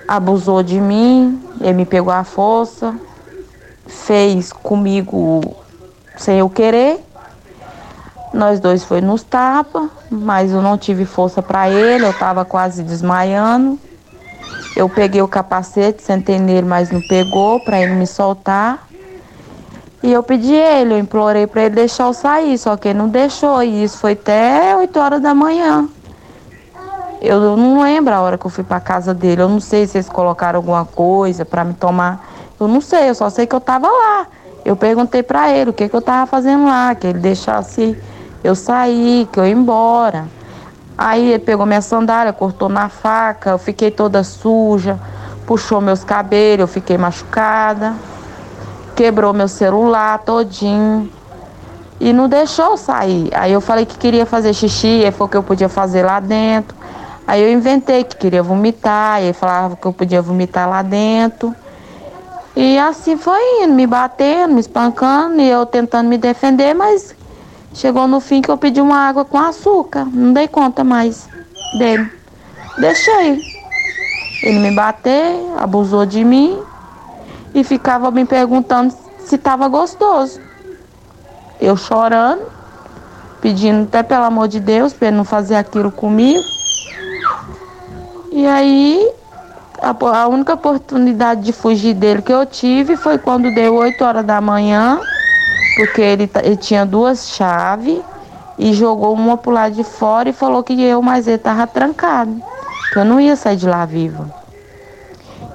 abusou 0.07 0.63
de 0.63 0.81
mim, 0.81 1.43
ele 1.61 1.73
me 1.73 1.87
pegou 1.87 2.13
à 2.13 2.23
força, 2.23 2.95
fez 3.85 4.53
comigo 4.53 5.57
sem 6.17 6.39
eu 6.39 6.49
querer. 6.49 7.05
Nós 8.33 8.61
dois 8.61 8.85
foi 8.85 9.01
nos 9.01 9.23
tapa, 9.23 9.89
mas 10.11 10.53
eu 10.53 10.61
não 10.61 10.77
tive 10.77 11.05
força 11.05 11.43
para 11.43 11.71
ele, 11.71 12.05
eu 12.05 12.13
tava 12.13 12.45
quase 12.45 12.83
desmaiando. 12.83 13.79
Eu 14.77 14.89
peguei 14.89 15.23
o 15.23 15.29
capacete, 15.29 16.03
sentei 16.03 16.39
nele, 16.39 16.67
mas 16.67 16.91
não 16.91 17.01
pegou 17.01 17.59
para 17.59 17.81
ele 17.81 17.93
me 17.93 18.07
soltar. 18.07 18.87
E 20.03 20.13
eu 20.13 20.23
pedi 20.23 20.55
ele, 20.55 20.95
eu 20.95 20.99
implorei 20.99 21.47
para 21.47 21.63
ele 21.63 21.75
deixar 21.75 22.05
eu 22.05 22.13
sair, 22.13 22.57
só 22.57 22.77
que 22.77 22.89
ele 22.89 22.99
não 22.99 23.09
deixou, 23.09 23.63
e 23.63 23.83
isso 23.83 23.99
foi 23.99 24.13
até 24.13 24.77
8 24.77 25.01
horas 25.01 25.21
da 25.21 25.35
manhã. 25.35 25.89
Eu 27.21 27.57
não 27.57 27.83
lembro 27.83 28.15
a 28.15 28.21
hora 28.21 28.39
que 28.39 28.47
eu 28.47 28.51
fui 28.51 28.63
para 28.63 28.79
casa 28.79 29.13
dele, 29.13 29.43
eu 29.43 29.49
não 29.49 29.59
sei 29.59 29.87
se 29.89 29.99
eles 29.99 30.09
colocaram 30.09 30.59
alguma 30.59 30.85
coisa 30.85 31.45
para 31.45 31.65
me 31.65 31.75
tomar. 31.75 32.25
Eu 32.61 32.69
não 32.69 32.81
sei, 32.81 33.09
eu 33.09 33.15
só 33.15 33.29
sei 33.29 33.47
que 33.47 33.57
eu 33.57 33.61
tava 33.61 33.89
lá. 33.89 34.29
Eu 34.65 34.77
perguntei 34.77 35.23
para 35.23 35.51
ele 35.51 35.71
o 35.71 35.73
que 35.73 35.89
que 35.89 35.97
eu 35.97 36.03
tava 36.03 36.27
fazendo 36.27 36.67
lá, 36.67 36.95
que 36.95 37.09
ele 37.09 37.19
deixasse 37.19 37.99
eu 38.43 38.55
sair, 38.55 39.27
que 39.33 39.39
eu 39.39 39.47
ia 39.47 39.53
embora. 39.53 40.27
Aí 40.97 41.31
ele 41.31 41.39
pegou 41.39 41.65
minha 41.65 41.81
sandália, 41.81 42.33
cortou 42.33 42.69
na 42.69 42.89
faca, 42.89 43.51
eu 43.51 43.59
fiquei 43.59 43.91
toda 43.91 44.25
suja, 44.25 44.99
puxou 45.47 45.81
meus 45.81 46.03
cabelos, 46.03 46.61
eu 46.61 46.67
fiquei 46.67 46.99
machucada, 46.99 47.95
quebrou 48.97 49.33
meu 49.33 49.47
celular 49.47 50.19
todinho 50.19 51.09
e 52.01 52.13
não 52.13 52.29
deixou 52.29 52.73
eu 52.73 52.77
sair. 52.77 53.31
Aí 53.33 53.53
eu 53.53 53.61
falei 53.61 53.87
que 53.87 53.97
queria 53.97 54.27
fazer 54.27 54.53
xixi, 54.53 54.89
ele 54.89 55.13
falou 55.13 55.29
que 55.29 55.37
eu 55.37 55.43
podia 55.43 55.69
fazer 55.69 56.03
lá 56.03 56.21
dentro. 56.21 56.77
Aí 57.27 57.43
eu 57.43 57.53
inventei 57.53 58.05
que 58.05 58.17
queria 58.17 58.43
vomitar, 58.43 59.21
e 59.21 59.27
ele 59.27 59.33
falava 59.35 59.77
que 59.77 59.87
eu 59.87 59.93
podia 59.93 60.23
vomitar 60.23 60.69
lá 60.69 60.81
dentro. 60.81 61.55
E 62.57 62.79
assim 62.79 63.17
foi 63.17 63.63
indo, 63.63 63.75
me 63.75 63.87
batendo, 63.87 64.55
me 64.55 64.61
espancando, 64.61 65.41
e 65.41 65.49
eu 65.49 65.67
tentando 65.67 66.09
me 66.09 66.17
defender, 66.17 66.75
mas 66.75 67.15
chegou 67.79 68.09
no 68.09 68.19
fim 68.19 68.43
que 68.43 68.51
eu 68.51 68.57
pedi 68.57 68.81
uma 68.81 69.09
água 69.09 69.25
com 69.25 69.39
açúcar. 69.39 70.05
Não 70.05 70.33
dei 70.33 70.49
conta 70.49 70.83
mais 70.83 71.29
dele. 71.79 72.11
Deixei. 72.77 73.41
Ele 74.43 74.59
me 74.59 74.75
bateu, 74.75 75.55
abusou 75.59 76.05
de 76.05 76.25
mim 76.25 76.59
e 77.55 77.63
ficava 77.63 78.11
me 78.11 78.25
perguntando 78.25 78.95
se 79.21 79.37
estava 79.37 79.69
gostoso. 79.69 80.41
Eu 81.61 81.77
chorando, 81.77 82.43
pedindo 83.41 83.85
até 83.85 84.03
pelo 84.03 84.25
amor 84.25 84.49
de 84.49 84.59
Deus 84.59 84.93
para 84.93 85.09
ele 85.09 85.17
não 85.17 85.25
fazer 85.25 85.55
aquilo 85.55 85.91
comigo. 85.91 86.43
E 88.33 88.47
aí 88.47 89.13
a, 89.81 90.23
a 90.23 90.29
única 90.29 90.55
oportunidade 90.55 91.43
de 91.43 91.53
fugir 91.53 91.95
dele 91.95 92.23
que 92.23 92.33
eu 92.33 92.45
tive 92.45 92.97
foi 92.97 93.19
quando 93.19 93.55
deu 93.55 93.75
8 93.75 94.05
horas 94.05 94.25
da 94.25 94.41
manhã, 94.41 95.01
porque 95.79 96.01
ele, 96.01 96.29
ele 96.43 96.57
tinha 96.57 96.85
duas 96.85 97.29
chaves 97.29 98.01
e 98.59 98.73
jogou 98.73 99.15
uma 99.15 99.37
pro 99.37 99.53
lado 99.53 99.77
de 99.77 99.85
fora 99.85 100.29
e 100.29 100.33
falou 100.33 100.61
que 100.61 100.73
eu, 100.83 101.01
mas 101.01 101.29
ele 101.29 101.39
tava 101.39 101.69
trancado, 101.69 102.43
que 102.93 102.99
eu 102.99 103.05
não 103.05 103.21
ia 103.21 103.37
sair 103.37 103.57
de 103.57 103.69
lá 103.69 103.87
viva. 103.87 104.29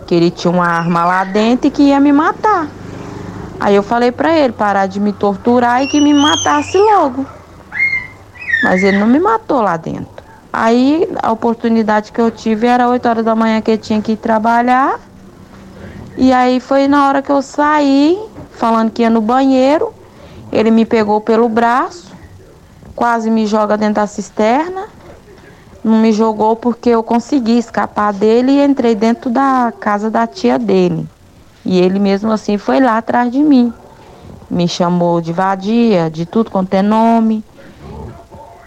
Que 0.07 0.15
ele 0.15 0.31
tinha 0.31 0.49
uma 0.49 0.65
arma 0.65 1.03
lá 1.03 1.25
dentro 1.25 1.67
e 1.67 1.71
que 1.71 1.83
ia 1.83 1.99
me 1.99 2.13
matar. 2.13 2.69
Aí 3.59 3.75
eu 3.75 3.83
falei 3.83 4.13
pra 4.13 4.33
ele 4.33 4.53
parar 4.53 4.87
de 4.87 4.97
me 4.97 5.11
torturar 5.11 5.83
e 5.83 5.87
que 5.87 5.99
me 5.99 6.13
matasse 6.13 6.77
logo. 6.77 7.25
Mas 8.63 8.81
ele 8.81 8.97
não 8.99 9.07
me 9.07 9.19
matou 9.19 9.59
lá 9.59 9.75
dentro. 9.75 10.23
Aí 10.53 11.05
a 11.21 11.33
oportunidade 11.33 12.13
que 12.13 12.21
eu 12.21 12.31
tive 12.31 12.65
era 12.65 12.87
8 12.87 13.09
horas 13.09 13.25
da 13.25 13.35
manhã 13.35 13.59
que 13.59 13.71
eu 13.71 13.77
tinha 13.77 14.01
que 14.01 14.13
ir 14.13 14.17
trabalhar. 14.17 14.97
E 16.15 16.31
aí 16.31 16.61
foi 16.61 16.87
na 16.87 17.09
hora 17.09 17.21
que 17.21 17.31
eu 17.31 17.41
saí, 17.41 18.17
falando 18.51 18.89
que 18.89 19.01
ia 19.01 19.09
no 19.09 19.19
banheiro. 19.19 19.93
Ele 20.53 20.69
me 20.69 20.85
pegou 20.85 21.19
pelo 21.19 21.49
braço, 21.49 22.11
quase 22.95 23.27
me 23.31 23.47
joga 23.47 23.75
dentro 23.75 23.95
da 23.95 24.05
cisterna. 24.05 24.85
Não 25.83 25.97
me 25.97 26.11
jogou 26.11 26.55
porque 26.55 26.91
eu 26.91 27.01
consegui 27.01 27.57
escapar 27.57 28.13
dele 28.13 28.51
e 28.51 28.63
entrei 28.63 28.93
dentro 28.93 29.31
da 29.31 29.73
casa 29.79 30.11
da 30.11 30.27
tia 30.27 30.59
dele. 30.59 31.09
E 31.65 31.79
ele 31.79 31.97
mesmo 31.97 32.31
assim 32.31 32.59
foi 32.59 32.79
lá 32.79 32.99
atrás 32.99 33.31
de 33.31 33.39
mim. 33.39 33.73
Me 34.47 34.67
chamou 34.67 35.19
de 35.19 35.33
vadia, 35.33 36.07
de 36.07 36.23
tudo 36.23 36.51
quanto 36.51 36.71
é 36.75 36.83
nome. 36.83 37.43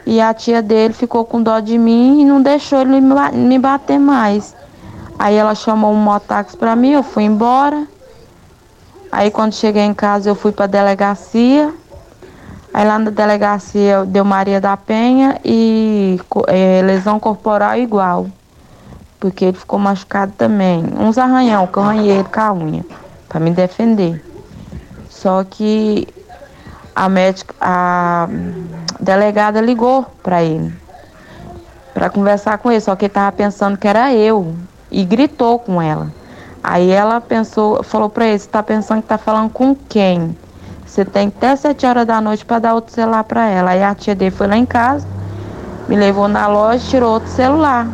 E 0.04 0.20
a 0.20 0.34
tia 0.34 0.60
dele 0.60 0.92
ficou 0.92 1.24
com 1.24 1.40
dó 1.40 1.60
de 1.60 1.78
mim 1.78 2.20
e 2.20 2.24
não 2.24 2.42
deixou 2.42 2.80
ele 2.80 3.00
me 3.00 3.58
bater 3.60 4.00
mais. 4.00 4.56
Aí 5.16 5.36
ela 5.36 5.54
chamou 5.54 5.92
um 5.92 5.96
mototáxi 5.96 6.56
para 6.56 6.74
mim, 6.74 6.90
eu 6.90 7.04
fui 7.04 7.22
embora. 7.22 7.86
Aí 9.10 9.30
quando 9.30 9.54
cheguei 9.54 9.82
em 9.82 9.94
casa 9.94 10.28
eu 10.28 10.34
fui 10.34 10.52
para 10.52 10.66
delegacia. 10.66 11.72
Aí 12.72 12.86
lá 12.86 12.98
na 12.98 13.10
delegacia 13.10 14.04
deu 14.04 14.24
Maria 14.24 14.60
da 14.60 14.76
Penha 14.76 15.40
e 15.44 16.20
é, 16.48 16.82
lesão 16.82 17.18
corporal 17.18 17.76
igual. 17.76 18.26
Porque 19.18 19.46
ele 19.46 19.56
ficou 19.56 19.78
machucado 19.78 20.32
também. 20.36 20.84
Uns 20.98 21.16
arranhão 21.16 21.66
que 21.66 21.78
eu 21.78 21.82
arranhei 21.82 22.18
ele 22.18 22.24
com 22.24 22.40
a 22.40 22.52
unha. 22.52 22.84
para 23.28 23.40
me 23.40 23.50
defender. 23.50 24.22
Só 25.08 25.42
que 25.44 26.06
a 26.94 27.08
médica, 27.08 27.54
a 27.60 28.28
delegada 29.00 29.60
ligou 29.60 30.04
para 30.22 30.42
ele 30.42 30.86
para 31.96 32.10
conversar 32.10 32.58
com 32.58 32.70
ele, 32.70 32.78
só 32.78 32.94
que 32.94 33.06
ele 33.06 33.10
estava 33.10 33.32
pensando 33.32 33.78
que 33.78 33.88
era 33.88 34.12
eu 34.12 34.54
e 34.90 35.02
gritou 35.02 35.58
com 35.58 35.80
ela. 35.80 36.12
Aí 36.68 36.90
ela 36.90 37.20
pensou, 37.20 37.80
falou 37.84 38.10
para 38.10 38.26
ele, 38.26 38.40
você 38.40 38.46
está 38.46 38.60
pensando 38.60 38.98
que 38.98 39.04
está 39.04 39.16
falando 39.16 39.48
com 39.50 39.72
quem? 39.72 40.36
Você 40.84 41.04
tem 41.04 41.28
até 41.28 41.54
sete 41.54 41.86
horas 41.86 42.04
da 42.04 42.20
noite 42.20 42.44
para 42.44 42.58
dar 42.58 42.74
outro 42.74 42.92
celular 42.92 43.22
para 43.22 43.46
ela. 43.46 43.70
Aí 43.70 43.84
a 43.84 43.94
tia 43.94 44.16
dele 44.16 44.32
foi 44.32 44.48
lá 44.48 44.56
em 44.56 44.66
casa, 44.66 45.06
me 45.86 45.94
levou 45.94 46.26
na 46.26 46.48
loja, 46.48 46.84
tirou 46.88 47.12
outro 47.12 47.28
celular. 47.28 47.86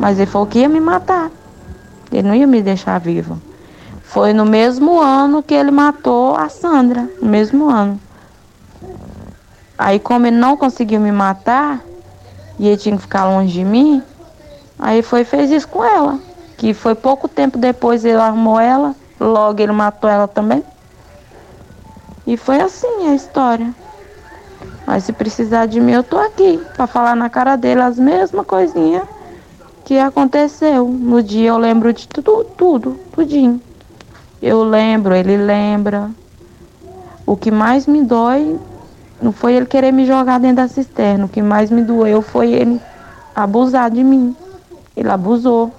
Mas 0.00 0.18
ele 0.18 0.28
falou 0.28 0.48
que 0.48 0.58
ia 0.58 0.68
me 0.68 0.80
matar. 0.80 1.30
Ele 2.10 2.26
não 2.26 2.34
ia 2.34 2.44
me 2.44 2.60
deixar 2.60 2.98
viva. 2.98 3.38
Foi 4.02 4.32
no 4.32 4.44
mesmo 4.44 5.00
ano 5.00 5.40
que 5.40 5.54
ele 5.54 5.70
matou 5.70 6.34
a 6.34 6.48
Sandra, 6.48 7.08
no 7.22 7.28
mesmo 7.28 7.70
ano. 7.70 8.00
Aí 9.78 10.00
como 10.00 10.26
ele 10.26 10.36
não 10.36 10.56
conseguiu 10.56 10.98
me 10.98 11.12
matar, 11.12 11.78
e 12.58 12.66
ele 12.66 12.78
tinha 12.78 12.96
que 12.96 13.02
ficar 13.02 13.26
longe 13.26 13.52
de 13.52 13.62
mim, 13.62 14.02
aí 14.76 15.02
foi 15.02 15.22
fez 15.22 15.52
isso 15.52 15.68
com 15.68 15.84
ela. 15.84 16.18
Que 16.58 16.74
foi 16.74 16.94
pouco 16.94 17.26
tempo 17.26 17.56
depois 17.56 18.04
ele 18.04 18.18
arrumou 18.18 18.60
ela, 18.60 18.94
logo 19.18 19.62
ele 19.62 19.72
matou 19.72 20.10
ela 20.10 20.28
também. 20.28 20.62
E 22.26 22.36
foi 22.36 22.60
assim 22.60 23.08
a 23.08 23.14
história. 23.14 23.74
Mas 24.86 25.04
se 25.04 25.12
precisar 25.12 25.64
de 25.64 25.80
mim, 25.80 25.92
eu 25.92 26.02
tô 26.02 26.18
aqui 26.18 26.60
para 26.74 26.86
falar 26.86 27.16
na 27.16 27.30
cara 27.30 27.56
dele 27.56 27.80
as 27.80 27.98
mesmas 27.98 28.46
coisinhas 28.46 29.04
que 29.84 29.98
aconteceu. 29.98 30.86
No 30.86 31.22
dia 31.22 31.48
eu 31.48 31.56
lembro 31.56 31.90
de 31.92 32.06
tudo, 32.06 32.44
tudo, 32.44 33.00
tudinho. 33.12 33.60
Eu 34.42 34.62
lembro, 34.62 35.14
ele 35.14 35.36
lembra. 35.36 36.10
O 37.26 37.36
que 37.36 37.50
mais 37.50 37.86
me 37.86 38.02
dói 38.02 38.58
não 39.20 39.32
foi 39.32 39.54
ele 39.54 39.66
querer 39.66 39.92
me 39.92 40.06
jogar 40.06 40.38
dentro 40.38 40.56
da 40.56 40.68
cisterna. 40.68 41.24
O 41.24 41.28
que 41.28 41.40
mais 41.40 41.70
me 41.70 41.82
doeu 41.82 42.20
foi 42.20 42.52
ele 42.52 42.80
abusar 43.34 43.90
de 43.90 44.04
mim. 44.04 44.36
Ele 44.96 45.10
abusou. 45.10 45.72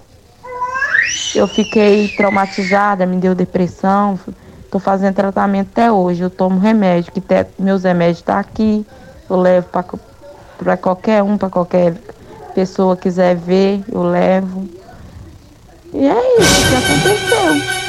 Eu 1.36 1.48
fiquei 1.48 2.08
traumatizada, 2.10 3.06
me 3.06 3.18
deu 3.18 3.36
depressão. 3.36 4.20
Estou 4.64 4.80
fazendo 4.80 5.16
tratamento 5.16 5.70
até 5.72 5.92
hoje. 5.92 6.22
Eu 6.22 6.30
tomo 6.30 6.60
remédio, 6.60 7.12
que 7.12 7.22
te, 7.22 7.46
meus 7.58 7.84
remédios 7.84 8.20
estão 8.20 8.36
tá 8.36 8.42
aqui. 8.42 8.86
Eu 9.30 9.40
levo 9.40 9.68
para 10.58 10.78
qualquer 10.78 11.24
um, 11.24 11.38
para 11.38 11.50
qualquer 11.50 11.96
pessoa 12.54 12.98
quiser 12.98 13.36
ver, 13.36 13.82
eu 13.92 14.04
levo. 14.04 14.68
E 15.94 16.08
é 16.08 16.42
isso 16.42 16.68
que 16.68 16.76
aconteceu. 16.76 17.80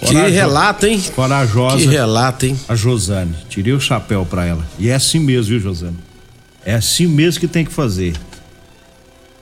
Que 0.00 0.30
relato, 0.30 0.86
hein? 0.86 1.00
Corajosa. 1.14 1.76
Que 1.76 1.86
relato, 1.86 2.46
hein? 2.46 2.58
A 2.68 2.74
Josane. 2.74 3.34
Tirei 3.48 3.72
o 3.72 3.80
chapéu 3.80 4.26
para 4.26 4.44
ela. 4.44 4.64
E 4.78 4.90
é 4.90 4.94
assim 4.94 5.18
mesmo, 5.18 5.50
viu, 5.50 5.60
Josane? 5.60 5.98
É 6.64 6.74
assim 6.74 7.06
mesmo 7.06 7.40
que 7.40 7.48
tem 7.48 7.64
que 7.64 7.72
fazer. 7.72 8.14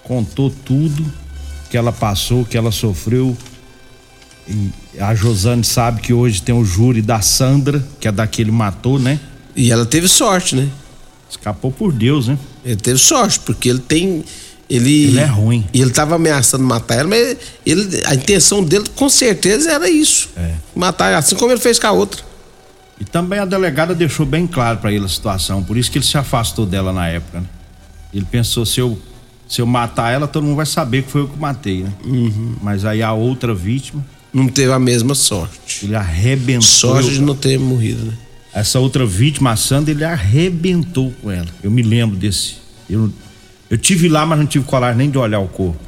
Contou 0.05 0.51
tudo 0.51 1.05
que 1.71 1.77
ela 1.77 1.93
passou, 1.93 2.45
que 2.45 2.57
ela 2.57 2.73
sofreu. 2.73 3.37
E 4.49 4.71
a 4.99 5.15
Josane 5.15 5.65
sabe 5.65 6.01
que 6.01 6.13
hoje 6.13 6.43
tem 6.43 6.55
o 6.55 6.65
júri 6.65 7.01
da 7.01 7.21
Sandra, 7.21 7.87
que 8.01 8.09
é 8.09 8.13
daquele 8.13 8.51
matou, 8.51 8.99
né? 8.99 9.21
E 9.55 9.71
ela 9.71 9.87
teve 9.87 10.09
sorte, 10.09 10.57
né? 10.57 10.69
Escapou 11.31 11.71
por 11.71 11.93
Deus, 11.93 12.27
né? 12.27 12.37
Ele 12.65 12.77
teve 12.77 12.99
sorte, 12.99 13.39
porque 13.41 13.69
ele 13.69 13.79
tem 13.79 14.25
ele, 14.69 15.09
ele 15.09 15.19
é 15.19 15.25
ruim. 15.25 15.67
E 15.73 15.81
ele 15.81 15.91
estava 15.91 16.15
ameaçando 16.15 16.63
matar 16.63 17.01
ela, 17.01 17.09
mas 17.09 17.37
ele, 17.67 18.03
a 18.07 18.15
intenção 18.15 18.63
dele 18.63 18.85
com 18.95 19.09
certeza 19.09 19.73
era 19.73 19.91
isso. 19.91 20.29
É. 20.37 20.55
Matar, 20.77 21.15
assim 21.15 21.35
como 21.35 21.51
ele 21.51 21.61
fez 21.61 21.79
com 21.79 21.89
a 21.89 21.93
outra. 21.93 22.23
E 23.01 23.05
também 23.05 23.41
a 23.41 23.45
delegada 23.45 23.95
deixou 23.95 24.25
bem 24.25 24.47
claro 24.47 24.79
para 24.79 24.93
ele 24.93 25.05
a 25.05 25.09
situação, 25.09 25.65
por 25.65 25.77
isso 25.77 25.91
que 25.91 25.99
ele 25.99 26.05
se 26.05 26.17
afastou 26.17 26.67
dela 26.67 26.93
na 26.93 27.09
época. 27.09 27.41
Né? 27.41 27.47
Ele 28.15 28.27
pensou: 28.31 28.65
se 28.65 28.81
eu, 28.81 28.97
se 29.51 29.61
eu 29.61 29.67
matar 29.67 30.13
ela, 30.13 30.29
todo 30.29 30.45
mundo 30.45 30.55
vai 30.57 30.65
saber 30.67 31.03
que 31.03 31.11
foi 31.11 31.23
eu 31.23 31.29
que 31.29 31.37
matei, 31.39 31.83
né? 31.83 31.93
Uhum. 32.05 32.55
Mas 32.63 32.85
aí 32.85 33.03
a 33.03 33.13
outra 33.13 33.53
vítima. 33.53 34.03
Não 34.33 34.47
teve 34.47 34.73
a 34.73 34.79
mesma 34.79 35.13
sorte. 35.17 35.85
Ele 35.87 35.95
arrebentou. 35.97 36.63
Sorte 36.69 37.11
de 37.11 37.21
não 37.21 37.35
ter 37.35 37.59
morrido, 37.59 38.05
né? 38.07 38.13
Essa 38.55 38.79
outra 38.79 39.05
vítima, 39.05 39.51
a 39.51 39.57
Sandra, 39.57 39.91
ele 39.91 40.05
arrebentou 40.05 41.13
com 41.21 41.31
ela. 41.33 41.49
Eu 41.63 41.71
me 41.71 41.83
lembro 41.83 42.17
desse. 42.17 42.55
Eu, 42.89 43.13
eu 43.69 43.77
tive 43.77 44.09
lá, 44.09 44.25
mas 44.25 44.39
não 44.39 44.47
tive 44.47 44.65
coragem 44.65 44.99
nem 44.99 45.11
de 45.11 45.19
olhar 45.19 45.41
o 45.41 45.49
corpo. 45.49 45.79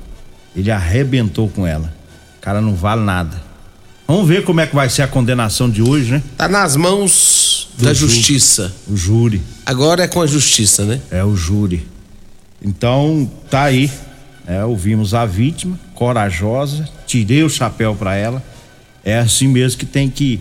Ele 0.56 0.70
arrebentou 0.70 1.48
com 1.48 1.64
ela. 1.66 1.92
O 2.38 2.40
cara 2.40 2.60
não 2.60 2.74
vale 2.74 3.02
nada. 3.02 3.40
Vamos 4.08 4.26
ver 4.26 4.42
como 4.44 4.60
é 4.60 4.66
que 4.66 4.74
vai 4.74 4.90
ser 4.90 5.02
a 5.02 5.08
condenação 5.08 5.70
de 5.70 5.80
hoje, 5.80 6.10
né? 6.10 6.22
Tá 6.36 6.48
nas 6.48 6.74
mãos 6.76 7.68
Do 7.78 7.84
da 7.84 7.94
ju- 7.94 8.08
justiça. 8.08 8.74
O 8.88 8.96
júri. 8.96 9.40
Agora 9.64 10.02
é 10.02 10.08
com 10.08 10.20
a 10.20 10.26
justiça, 10.26 10.84
né? 10.84 11.00
É 11.12 11.24
o 11.24 11.36
júri. 11.36 11.86
Então, 12.64 13.30
tá 13.50 13.64
aí. 13.64 13.90
É, 14.46 14.64
ouvimos 14.64 15.14
a 15.14 15.24
vítima, 15.24 15.78
corajosa, 15.94 16.88
tirei 17.06 17.44
o 17.44 17.50
chapéu 17.50 17.94
pra 17.94 18.14
ela. 18.14 18.42
É 19.04 19.18
assim 19.18 19.48
mesmo 19.48 19.78
que 19.78 19.86
tem 19.86 20.08
que. 20.08 20.40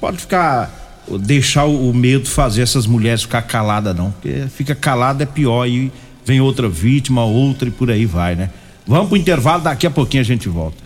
Pode 0.00 0.18
ficar. 0.18 1.04
deixar 1.20 1.64
o, 1.64 1.92
medo 1.92 2.28
fazer 2.28 2.62
essas 2.62 2.86
mulheres 2.86 3.22
ficar 3.22 3.42
caladas, 3.42 3.94
não. 3.94 4.10
Porque 4.10 4.46
fica 4.48 4.74
calada 4.74 5.22
é 5.22 5.26
pior. 5.26 5.66
E 5.66 5.92
vem 6.24 6.40
outra 6.40 6.68
vítima, 6.68 7.24
outra 7.24 7.68
e 7.68 7.70
por 7.70 7.90
aí 7.90 8.04
vai, 8.04 8.34
né? 8.34 8.50
Vamos 8.86 9.08
pro 9.08 9.16
intervalo, 9.16 9.62
daqui 9.62 9.86
a 9.86 9.90
pouquinho 9.90 10.20
a 10.20 10.24
gente 10.26 10.48
volta. 10.48 10.85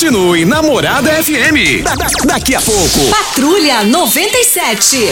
Continue 0.00 0.44
Namorada 0.44 1.08
FM. 1.24 1.82
Da- 1.82 1.94
da- 1.94 2.10
daqui 2.26 2.54
a 2.54 2.60
pouco. 2.60 3.00
Patrulha 3.08 3.82
97. 3.82 5.08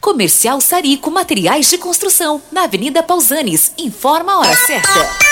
Comercial 0.00 0.58
Sarico 0.58 1.10
Materiais 1.10 1.68
de 1.68 1.76
Construção, 1.76 2.40
na 2.50 2.62
Avenida 2.64 3.02
Pausanes. 3.02 3.72
Informa 3.76 4.32
a 4.32 4.38
hora 4.38 4.56
certa. 4.56 5.31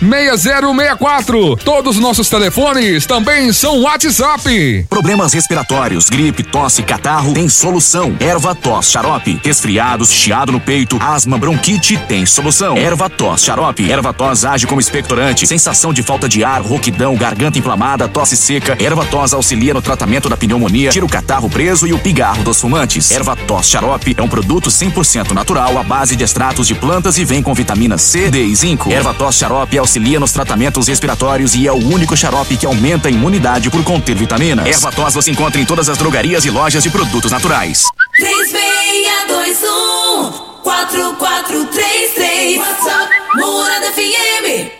6064. 0.00 1.56
Todos 1.56 1.96
os 1.96 2.02
nossos 2.02 2.28
telefones 2.28 3.04
também 3.04 3.52
são 3.52 3.82
WhatsApp. 3.82 4.86
Problemas 4.88 5.32
respiratórios, 5.32 6.08
gripe, 6.08 6.42
tosse, 6.42 6.82
catarro, 6.82 7.34
tem 7.34 7.48
solução. 7.48 8.16
Erva 8.18 8.54
tos, 8.54 8.90
xarope. 8.90 9.38
Resfriados, 9.44 10.10
chiado 10.10 10.52
no 10.52 10.60
peito, 10.60 10.98
asma, 11.00 11.36
bronquite, 11.36 11.98
tem 12.08 12.24
solução. 12.24 12.76
Erva 12.76 13.10
tos, 13.10 13.42
xarope. 13.44 13.90
Erva 13.90 14.12
tos 14.12 14.44
age 14.44 14.66
como 14.66 14.80
expectorante. 14.80 15.46
Sensação 15.46 15.92
de 15.92 16.02
falta 16.02 16.28
de 16.28 16.42
ar, 16.42 16.62
rouquidão, 16.62 17.14
garganta 17.14 17.58
inflamada, 17.58 18.08
tosse 18.08 18.36
seca. 18.36 18.76
Erva 18.82 19.04
tos 19.04 19.34
auxilia 19.34 19.74
no 19.74 19.82
tratamento 19.82 20.28
da 20.28 20.36
pneumonia, 20.36 20.90
tira 20.90 21.04
o 21.04 21.08
catarro 21.08 21.50
preso 21.50 21.86
e 21.86 21.92
o 21.92 21.98
pigarro 21.98 22.42
dos 22.42 22.60
fumantes. 22.60 23.10
Erva 23.10 23.36
tos, 23.36 23.66
xarope 23.66 24.14
é 24.16 24.22
um 24.22 24.28
produto 24.28 24.70
100% 24.70 25.32
natural 25.32 25.76
à 25.76 25.82
base 25.82 26.16
de 26.16 26.24
extratos 26.24 26.66
de 26.66 26.74
plantas 26.74 27.18
e 27.18 27.24
vem 27.24 27.42
com 27.42 27.52
vitamina 27.52 27.98
C, 27.98 28.30
D 28.30 28.44
e 28.44 28.54
zinco. 28.54 28.90
Erva 28.90 29.12
tos, 29.12 29.36
xarope 29.36 29.78
auxilia 29.90 30.20
nos 30.20 30.30
tratamentos 30.30 30.86
respiratórios 30.86 31.56
e 31.56 31.66
é 31.66 31.72
o 31.72 31.74
único 31.74 32.16
xarope 32.16 32.56
que 32.56 32.64
aumenta 32.64 33.08
a 33.08 33.10
imunidade 33.10 33.68
por 33.70 33.82
conter 33.82 34.14
vitaminas. 34.14 34.64
Erva 34.64 34.92
tos 34.92 35.14
você 35.14 35.32
encontra 35.32 35.60
em 35.60 35.64
todas 35.64 35.88
as 35.88 35.98
drogarias 35.98 36.44
e 36.44 36.50
lojas 36.50 36.84
de 36.84 36.90
produtos 36.90 37.32
naturais. 37.32 37.86
3621 38.14 40.30
4433 40.62 42.58
WhatsApp 42.58 43.10
Morada 43.34 43.92
FM 43.92 44.79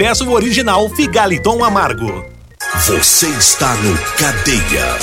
peça 0.01 0.23
o 0.23 0.31
original 0.31 0.89
Figaliton 0.89 1.63
Amargo. 1.63 2.25
Você 2.87 3.27
está 3.27 3.75
no 3.75 3.95
Cadeia. 4.17 4.97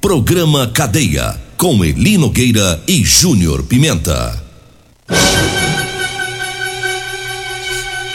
Programa 0.00 0.66
Cadeia. 0.68 1.38
Com 1.58 1.84
Eli 1.84 2.16
Nogueira 2.16 2.80
e 2.88 3.04
Júnior 3.04 3.62
Pimenta. 3.64 4.42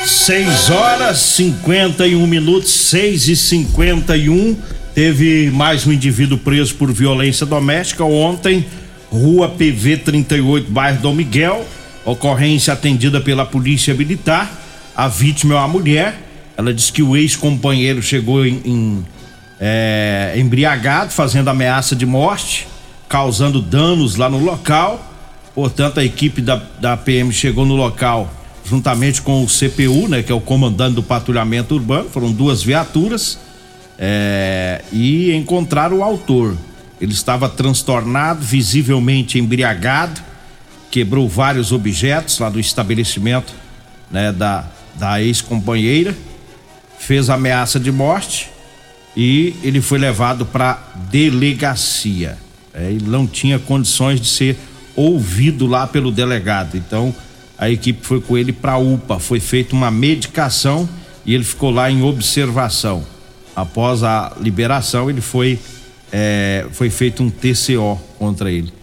6 0.03 0.71
horas 0.71 1.19
51 1.19 2.25
minutos, 2.25 2.71
6 2.71 3.27
e 3.27 3.35
51 3.35 4.57
Teve 4.95 5.51
mais 5.51 5.85
um 5.85 5.91
indivíduo 5.91 6.39
preso 6.39 6.73
por 6.73 6.91
violência 6.91 7.45
doméstica 7.45 8.03
ontem, 8.03 8.65
Rua 9.11 9.49
PV 9.49 9.97
38, 9.97 10.71
bairro 10.71 10.99
Dom 10.99 11.13
Miguel. 11.13 11.63
Ocorrência 12.03 12.73
atendida 12.73 13.21
pela 13.21 13.45
Polícia 13.45 13.93
Militar. 13.93 14.61
A 15.01 15.07
vítima 15.07 15.55
é 15.55 15.57
uma 15.57 15.67
mulher. 15.67 16.15
Ela 16.55 16.71
disse 16.71 16.93
que 16.93 17.01
o 17.01 17.17
ex-companheiro 17.17 18.03
chegou 18.03 18.45
em, 18.45 18.61
em 18.63 19.05
é, 19.59 20.35
embriagado, 20.37 21.11
fazendo 21.11 21.47
ameaça 21.47 21.95
de 21.95 22.05
morte, 22.05 22.67
causando 23.09 23.63
danos 23.63 24.15
lá 24.15 24.29
no 24.29 24.37
local. 24.37 25.03
Portanto, 25.55 25.99
a 25.99 26.05
equipe 26.05 26.39
da, 26.39 26.61
da 26.79 26.95
PM 26.95 27.33
chegou 27.33 27.65
no 27.65 27.75
local 27.75 28.31
juntamente 28.63 29.23
com 29.23 29.43
o 29.43 29.47
CPU, 29.47 30.07
né, 30.07 30.21
que 30.21 30.31
é 30.31 30.35
o 30.35 30.39
comandante 30.39 30.93
do 30.93 31.01
patrulhamento 31.01 31.73
urbano. 31.73 32.07
Foram 32.07 32.31
duas 32.31 32.61
viaturas 32.61 33.39
é, 33.97 34.83
e 34.93 35.33
encontraram 35.33 35.97
o 35.97 36.03
autor. 36.03 36.55
Ele 37.01 37.13
estava 37.13 37.49
transtornado, 37.49 38.45
visivelmente 38.45 39.39
embriagado, 39.39 40.21
quebrou 40.91 41.27
vários 41.27 41.71
objetos 41.71 42.37
lá 42.37 42.51
do 42.51 42.59
estabelecimento 42.59 43.51
né, 44.11 44.31
da, 44.31 44.65
da 44.95 45.21
ex-companheira, 45.21 46.15
fez 46.99 47.30
ameaça 47.30 47.80
de 47.80 47.91
morte 47.91 48.49
e 49.15 49.56
ele 49.63 49.82
foi 49.82 49.99
levado 49.99 50.45
para 50.45 50.80
delegacia. 51.10 52.38
É, 52.73 52.91
ele 52.91 53.08
não 53.08 53.27
tinha 53.27 53.60
condições 53.60 54.21
de 54.21 54.27
ser 54.27 54.58
ouvido 54.95 55.67
lá 55.67 55.88
pelo 55.88 56.12
delegado. 56.12 56.75
Então 56.77 57.13
a 57.58 57.69
equipe 57.69 58.06
foi 58.06 58.21
com 58.21 58.38
ele 58.38 58.51
para 58.51 58.77
UPA, 58.77 59.19
foi 59.19 59.39
feita 59.39 59.75
uma 59.75 59.91
medicação 59.91 60.88
e 61.25 61.34
ele 61.34 61.43
ficou 61.43 61.71
lá 61.71 61.91
em 61.91 62.01
observação 62.01 63.06
após 63.56 64.04
a 64.04 64.34
liberação, 64.39 65.10
ele 65.10 65.21
foi 65.21 65.60
é, 66.12 66.65
foi 66.71 66.89
feito 66.89 67.23
um 67.23 67.30
TCO 67.30 67.99
contra 68.17 68.51
ele. 68.51 68.73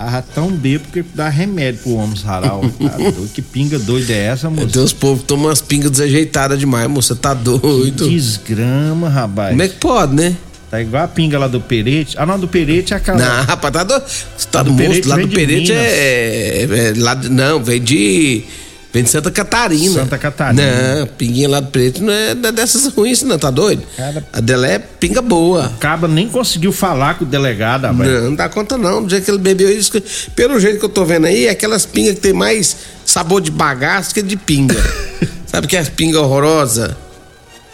Tava 0.00 0.22
tão 0.22 0.50
bêbado 0.50 0.90
que 0.90 1.04
dá 1.14 1.28
remédio 1.28 1.82
pro 1.82 1.92
homem 1.96 2.16
saral. 2.16 2.62
Tá 2.80 2.96
que 3.34 3.42
pinga 3.42 3.78
doida 3.78 4.14
é 4.14 4.28
essa, 4.28 4.48
moça? 4.48 4.66
Deus, 4.66 4.94
povo 4.94 5.22
toma 5.22 5.48
umas 5.48 5.60
pingas 5.60 5.90
desajeitadas 5.90 6.58
demais, 6.58 6.88
moça. 6.88 7.14
Tá 7.14 7.34
doido. 7.34 8.04
Que 8.04 8.14
desgrama, 8.14 9.10
rapaz. 9.10 9.50
Como 9.50 9.62
é 9.62 9.68
que 9.68 9.76
pode, 9.76 10.14
né? 10.14 10.34
Tá 10.70 10.80
igual 10.80 11.04
a 11.04 11.08
pinga 11.08 11.38
lá 11.38 11.48
do 11.48 11.60
Perete. 11.60 12.16
Ah, 12.18 12.24
não, 12.24 12.40
do 12.40 12.48
Perete 12.48 12.94
é 12.94 12.96
aquela. 12.96 13.18
Não, 13.18 13.44
rapaz, 13.44 13.74
tá 13.74 13.84
do. 13.84 14.02
Tá 14.50 14.62
do 14.62 14.72
moço, 14.72 15.06
lá 15.06 15.16
do 15.16 15.28
Perete 15.28 15.72
é, 15.72 15.76
é, 15.76 16.62
é, 16.62 16.94
lá, 16.96 17.14
Não, 17.16 17.62
vem 17.62 17.82
de. 17.82 18.44
Vem 18.92 19.04
de 19.04 19.10
Santa 19.10 19.30
Catarina. 19.30 19.94
Santa 19.94 20.18
Catarina. 20.18 20.96
Não, 20.96 21.06
pinguinha 21.06 21.48
lá 21.48 21.60
do 21.60 21.68
preto 21.68 22.02
não 22.02 22.12
é 22.12 22.34
dessas 22.34 22.92
ruins, 22.92 23.22
não, 23.22 23.38
tá 23.38 23.48
doido? 23.48 23.84
Cara, 23.96 24.24
a 24.32 24.40
dela 24.40 24.66
é 24.66 24.80
pinga 24.80 25.22
boa. 25.22 25.66
O 25.66 25.78
Caba 25.78 26.08
nem 26.08 26.28
conseguiu 26.28 26.72
falar 26.72 27.16
com 27.16 27.24
o 27.24 27.26
delegado, 27.26 27.84
rapaz. 27.84 28.10
Não, 28.10 28.22
não 28.22 28.34
dá 28.34 28.48
conta 28.48 28.76
não. 28.76 29.02
Do 29.02 29.08
jeito 29.08 29.24
que 29.24 29.30
ele 29.30 29.38
bebeu 29.38 29.70
isso, 29.70 29.92
pelo 30.34 30.58
jeito 30.58 30.80
que 30.80 30.84
eu 30.84 30.88
tô 30.88 31.04
vendo 31.04 31.26
aí, 31.26 31.46
é 31.46 31.50
aquelas 31.50 31.86
pingas 31.86 32.14
que 32.14 32.20
tem 32.20 32.32
mais 32.32 32.76
sabor 33.04 33.40
de 33.40 33.52
bagaço 33.52 34.12
que 34.12 34.22
de 34.22 34.36
pinga. 34.36 34.76
Sabe 35.46 35.68
que 35.68 35.76
é 35.76 35.80
as 35.80 35.88
pinga 35.88 36.20
horrorosa? 36.20 36.96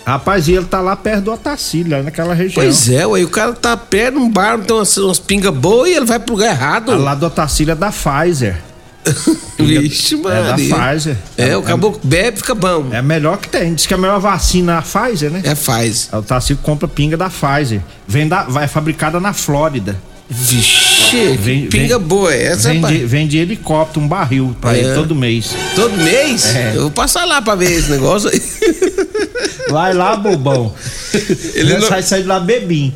Rapaz, 0.07 0.47
e 0.47 0.53
ele 0.53 0.67
tá 0.67 0.81
lá 0.81 0.95
perto 0.95 1.25
do 1.25 1.33
Otacílio, 1.33 1.97
lá 1.97 2.03
naquela 2.03 2.33
região. 2.33 2.63
Pois 2.63 2.89
é, 2.89 3.05
ué, 3.07 3.25
o 3.25 3.29
cara 3.29 3.55
tá 3.55 3.77
perto 3.77 4.15
num 4.15 4.31
bar, 4.31 4.57
tem 4.61 4.77
umas, 4.77 4.97
umas 4.99 5.19
pingas 5.19 5.53
boas 5.53 5.91
e 5.91 5.95
ele 5.95 6.07
vai 6.07 6.21
pro 6.21 6.35
lugar 6.35 6.53
errado. 6.53 6.93
Ah, 6.93 6.97
lá 6.97 7.15
do 7.15 7.27
Otacílio 7.27 7.73
é 7.73 7.75
da 7.75 7.91
Pfizer. 7.91 8.57
Vixe, 9.59 10.17
mano. 10.17 10.37
É 10.37 10.43
da 10.43 10.55
Pfizer. 10.55 11.17
É, 11.37 11.49
é 11.51 11.57
o 11.57 11.63
caboclo 11.63 12.01
bebe, 12.03 12.39
fica 12.39 12.55
bom. 12.55 12.89
É 12.93 12.99
a 12.99 13.03
melhor 13.03 13.39
que 13.39 13.49
tem. 13.49 13.75
Diz 13.75 13.87
que 13.87 13.95
a 13.95 13.99
melhor 13.99 14.21
vacina 14.21 14.73
é 14.73 14.77
a 14.77 14.83
Pfizer, 14.83 15.31
né? 15.31 15.41
É 15.45 15.51
a 15.51 15.57
Pfizer. 15.57 16.19
O 16.19 16.23
Tarcísio 16.23 16.59
compra 16.63 16.89
pinga 16.89 17.17
da 17.17 17.31
Pfizer. 17.31 17.81
Vem 18.07 18.29
da, 18.29 18.45
vai 18.45 18.69
fabricada 18.69 19.21
na 19.21 19.33
Flórida. 19.33 19.97
Vixe, 20.29 21.37
vem, 21.37 21.69
pinga 21.69 22.01
vem, 22.01 22.09
boa 22.09 22.35
é 22.35 22.47
essa, 22.47 22.71
vem 22.71 22.83
de, 22.83 22.99
vem 23.07 23.29
de 23.29 23.39
helicóptero, 23.39 24.05
um 24.05 24.09
barril 24.09 24.57
pra 24.61 24.77
é. 24.77 24.81
ele 24.81 24.95
todo 24.95 25.15
mês. 25.15 25.55
Todo 25.77 25.97
mês? 25.97 26.45
É. 26.47 26.73
Eu 26.75 26.83
vou 26.83 26.91
passar 26.91 27.25
lá 27.25 27.41
pra 27.41 27.55
ver 27.55 27.71
esse 27.71 27.89
negócio 27.89 28.29
aí. 28.29 28.43
Vai 29.71 29.93
lá, 29.93 30.17
bobão. 30.17 30.75
Ele 31.55 31.75
não... 31.75 31.89
sai, 31.89 32.03
sai 32.03 32.23
de 32.23 32.29
lá 32.29 32.39
bebinho. 32.39 32.95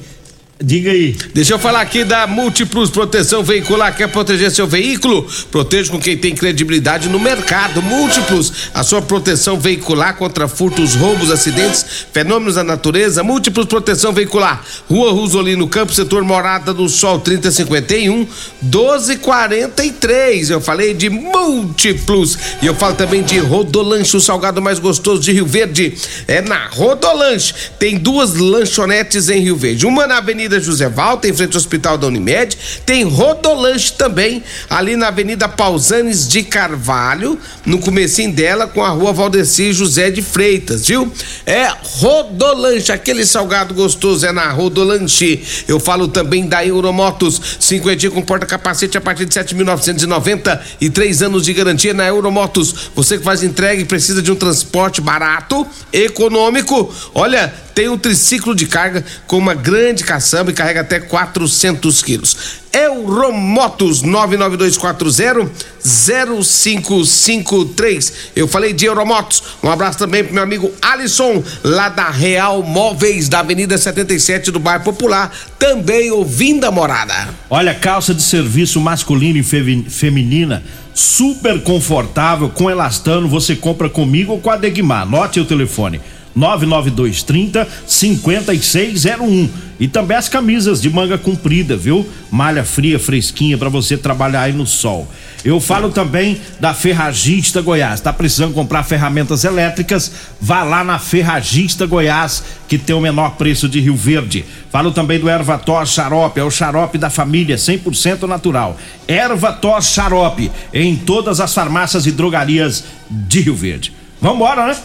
Diga 0.62 0.90
aí. 0.90 1.16
Deixa 1.33 1.55
eu 1.55 1.59
falar 1.59 1.81
aqui 1.81 2.05
da 2.05 2.27
Múltiplos 2.27 2.90
Proteção 2.90 3.42
Veicular. 3.42 3.96
Quer 3.96 4.09
proteger 4.09 4.51
seu 4.51 4.66
veículo? 4.66 5.27
Proteja 5.51 5.90
com 5.90 5.99
quem 5.99 6.18
tem 6.18 6.35
credibilidade 6.35 7.09
no 7.09 7.18
mercado. 7.18 7.81
Múltiplos, 7.81 8.68
a 8.75 8.83
sua 8.83 9.01
proteção 9.01 9.59
veicular 9.59 10.16
contra 10.16 10.46
furtos, 10.46 10.94
roubos, 10.94 11.31
acidentes, 11.31 12.05
fenômenos 12.12 12.57
da 12.57 12.64
natureza. 12.64 13.23
Múltiplos 13.23 13.64
Proteção 13.64 14.12
Veicular. 14.12 14.62
Rua 14.87 15.12
Rosolino 15.12 15.66
Campos, 15.66 15.96
setor 15.96 16.23
Morada 16.25 16.75
do 16.75 16.90
Sol 16.90 17.18
3051, 17.18 18.27
1243. 18.61 20.51
Eu 20.51 20.61
falei 20.61 20.92
de 20.92 21.09
Múltiplos. 21.09 22.38
E 22.61 22.66
eu 22.66 22.75
falo 22.75 22.96
também 22.96 23.23
de 23.23 23.38
Rodolanche, 23.38 24.14
o 24.14 24.20
salgado 24.20 24.61
mais 24.61 24.79
gostoso 24.79 25.23
de 25.23 25.33
Rio 25.33 25.46
Verde. 25.46 25.94
É 26.29 26.42
na 26.42 26.66
Rodolanche. 26.66 27.55
Tem 27.79 27.96
duas 27.96 28.35
lanchonetes 28.35 29.31
em 29.31 29.40
Rio 29.40 29.57
Verde. 29.57 29.87
Uma 29.87 30.07
na 30.07 30.18
Avenida 30.18 30.49
Avenida 30.50 30.60
José 30.60 30.88
Valta, 30.88 31.28
em 31.28 31.32
frente 31.32 31.54
ao 31.54 31.58
Hospital 31.58 31.96
da 31.96 32.08
Unimed. 32.08 32.58
Tem 32.84 33.04
Rodolanche 33.04 33.92
também, 33.92 34.42
ali 34.68 34.96
na 34.96 35.08
Avenida 35.08 35.48
Pausanes 35.48 36.26
de 36.26 36.42
Carvalho, 36.42 37.38
no 37.64 37.78
comecinho 37.78 38.32
dela, 38.32 38.66
com 38.66 38.82
a 38.82 38.88
rua 38.88 39.12
Valdeci 39.12 39.72
José 39.72 40.10
de 40.10 40.20
Freitas, 40.20 40.88
viu? 40.88 41.12
É 41.46 41.68
Rodolanche, 41.82 42.90
aquele 42.90 43.24
salgado 43.24 43.72
gostoso 43.74 44.26
é 44.26 44.32
na 44.32 44.50
Rodolanche. 44.50 45.64
Eu 45.68 45.78
falo 45.78 46.08
também 46.08 46.46
da 46.46 46.66
Euromotos, 46.66 47.40
cinquentinha 47.60 48.10
com 48.10 48.22
porta-capacete 48.22 48.98
a 48.98 49.00
partir 49.00 49.26
de 49.26 49.34
7.990 49.38 50.60
e 50.80 50.90
três 50.90 51.22
anos 51.22 51.44
de 51.44 51.54
garantia 51.54 51.94
na 51.94 52.06
Euromotos. 52.06 52.90
Você 52.94 53.18
que 53.18 53.24
faz 53.24 53.42
entrega 53.42 53.80
e 53.80 53.84
precisa 53.84 54.20
de 54.20 54.32
um 54.32 54.36
transporte 54.36 55.00
barato, 55.00 55.66
econômico, 55.92 56.92
olha, 57.14 57.52
tem 57.74 57.88
um 57.88 57.98
triciclo 57.98 58.54
de 58.54 58.66
carga 58.66 59.04
com 59.26 59.38
uma 59.38 59.54
grande 59.54 60.04
caçamba 60.04 60.50
e 60.50 60.54
carrega 60.54 60.80
até 60.80 61.00
400 61.00 62.02
quilos. 62.02 62.61
Euromotos 62.72 64.02
99240 64.02 65.50
0553. 65.83 68.12
Eu 68.37 68.46
falei 68.46 68.72
de 68.72 68.87
Euromotos. 68.87 69.42
Um 69.62 69.70
abraço 69.70 69.98
também 69.98 70.22
pro 70.22 70.35
meu 70.35 70.42
amigo 70.42 70.70
Alisson, 70.80 71.42
lá 71.64 71.88
da 71.88 72.11
Real 72.11 72.62
Móveis, 72.62 73.28
da 73.28 73.40
Avenida 73.40 73.76
77 73.76 74.50
do 74.50 74.61
Bairro 74.61 74.85
Popular, 74.85 75.33
também 75.59 76.11
ouvindo 76.11 76.64
a 76.64 76.70
morada. 76.70 77.28
Olha, 77.48 77.74
calça 77.74 78.14
de 78.14 78.22
serviço 78.22 78.80
masculino 78.80 79.38
e 79.38 79.90
feminina, 79.90 80.62
super 80.94 81.62
confortável, 81.62 82.50
com 82.50 82.70
elastano, 82.70 83.28
você 83.28 83.56
compra 83.56 83.88
comigo 83.88 84.33
ou 84.33 84.40
com 84.40 84.50
a 84.50 84.56
Degmar. 84.56 85.02
Anote 85.02 85.40
o 85.40 85.44
telefone. 85.44 86.00
99230 86.35 87.66
5601. 87.87 89.49
E 89.81 89.88
também 89.88 90.14
as 90.14 90.29
camisas 90.29 90.79
de 90.79 90.90
manga 90.90 91.16
comprida, 91.16 91.75
viu? 91.75 92.07
Malha 92.31 92.64
fria, 92.64 92.99
fresquinha 92.99 93.57
para 93.57 93.71
você 93.71 93.97
trabalhar 93.97 94.43
aí 94.43 94.53
no 94.53 94.66
sol. 94.66 95.09
Eu 95.43 95.59
falo 95.59 95.90
também 95.90 96.38
da 96.61 96.75
Ferragista 96.75 97.62
Goiás. 97.62 97.99
Tá 97.99 98.12
precisando 98.12 98.53
comprar 98.53 98.83
ferramentas 98.83 99.43
elétricas? 99.43 100.12
Vá 100.38 100.62
lá 100.64 100.85
na 100.85 100.99
Ferragista 100.99 101.87
Goiás, 101.87 102.45
que 102.69 102.77
tem 102.77 102.95
o 102.95 103.01
menor 103.01 103.37
preço 103.37 103.71
de 103.71 103.81
Rio 103.81 103.97
Verde. 103.97 104.45
Falo 104.71 104.93
também 104.93 105.19
do 105.19 105.31
Ervator 105.31 105.87
Xarope, 105.87 106.38
é 106.38 106.45
o 106.45 106.51
xarope 106.51 106.99
da 106.99 107.09
família, 107.09 107.57
100% 107.57 108.29
natural. 108.29 108.77
Ervator 109.09 109.83
Xarope, 109.83 110.53
em 110.75 110.95
todas 110.95 111.40
as 111.40 111.55
farmácias 111.55 112.07
e 112.07 112.12
drogarias 112.12 112.85
de 113.09 113.40
Rio 113.40 113.57
Verde. 113.57 113.95
Vambora, 114.21 114.66
né? 114.66 114.77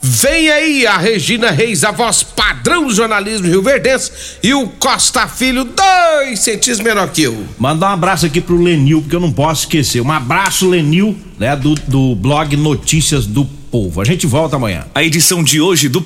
Vem 0.00 0.50
aí 0.50 0.86
a 0.86 0.96
Regina 0.96 1.50
Reis, 1.50 1.82
a 1.82 1.90
voz 1.90 2.22
padrão 2.22 2.86
do 2.86 2.94
jornalismo 2.94 3.48
Rio 3.48 3.62
Verdense, 3.62 4.10
e 4.42 4.54
o 4.54 4.68
Costa 4.68 5.26
Filho, 5.26 5.64
dois 5.64 6.38
centímetros 6.40 6.80
menor 6.80 7.08
que 7.08 7.22
eu. 7.22 7.46
Mandar 7.58 7.90
um 7.90 7.94
abraço 7.94 8.26
aqui 8.26 8.40
pro 8.40 8.60
Lenil, 8.60 9.00
porque 9.00 9.16
eu 9.16 9.20
não 9.20 9.32
posso 9.32 9.62
esquecer. 9.62 10.00
Um 10.00 10.12
abraço, 10.12 10.68
Lenil, 10.68 11.16
né, 11.38 11.56
do, 11.56 11.74
do 11.74 12.14
blog 12.14 12.56
Notícias 12.56 13.26
do 13.26 13.44
Povo. 13.44 14.00
A 14.00 14.04
gente 14.04 14.26
volta 14.26 14.56
amanhã. 14.56 14.86
A 14.94 15.02
edição 15.02 15.42
de 15.42 15.60
hoje 15.60 15.88
do 15.88 16.00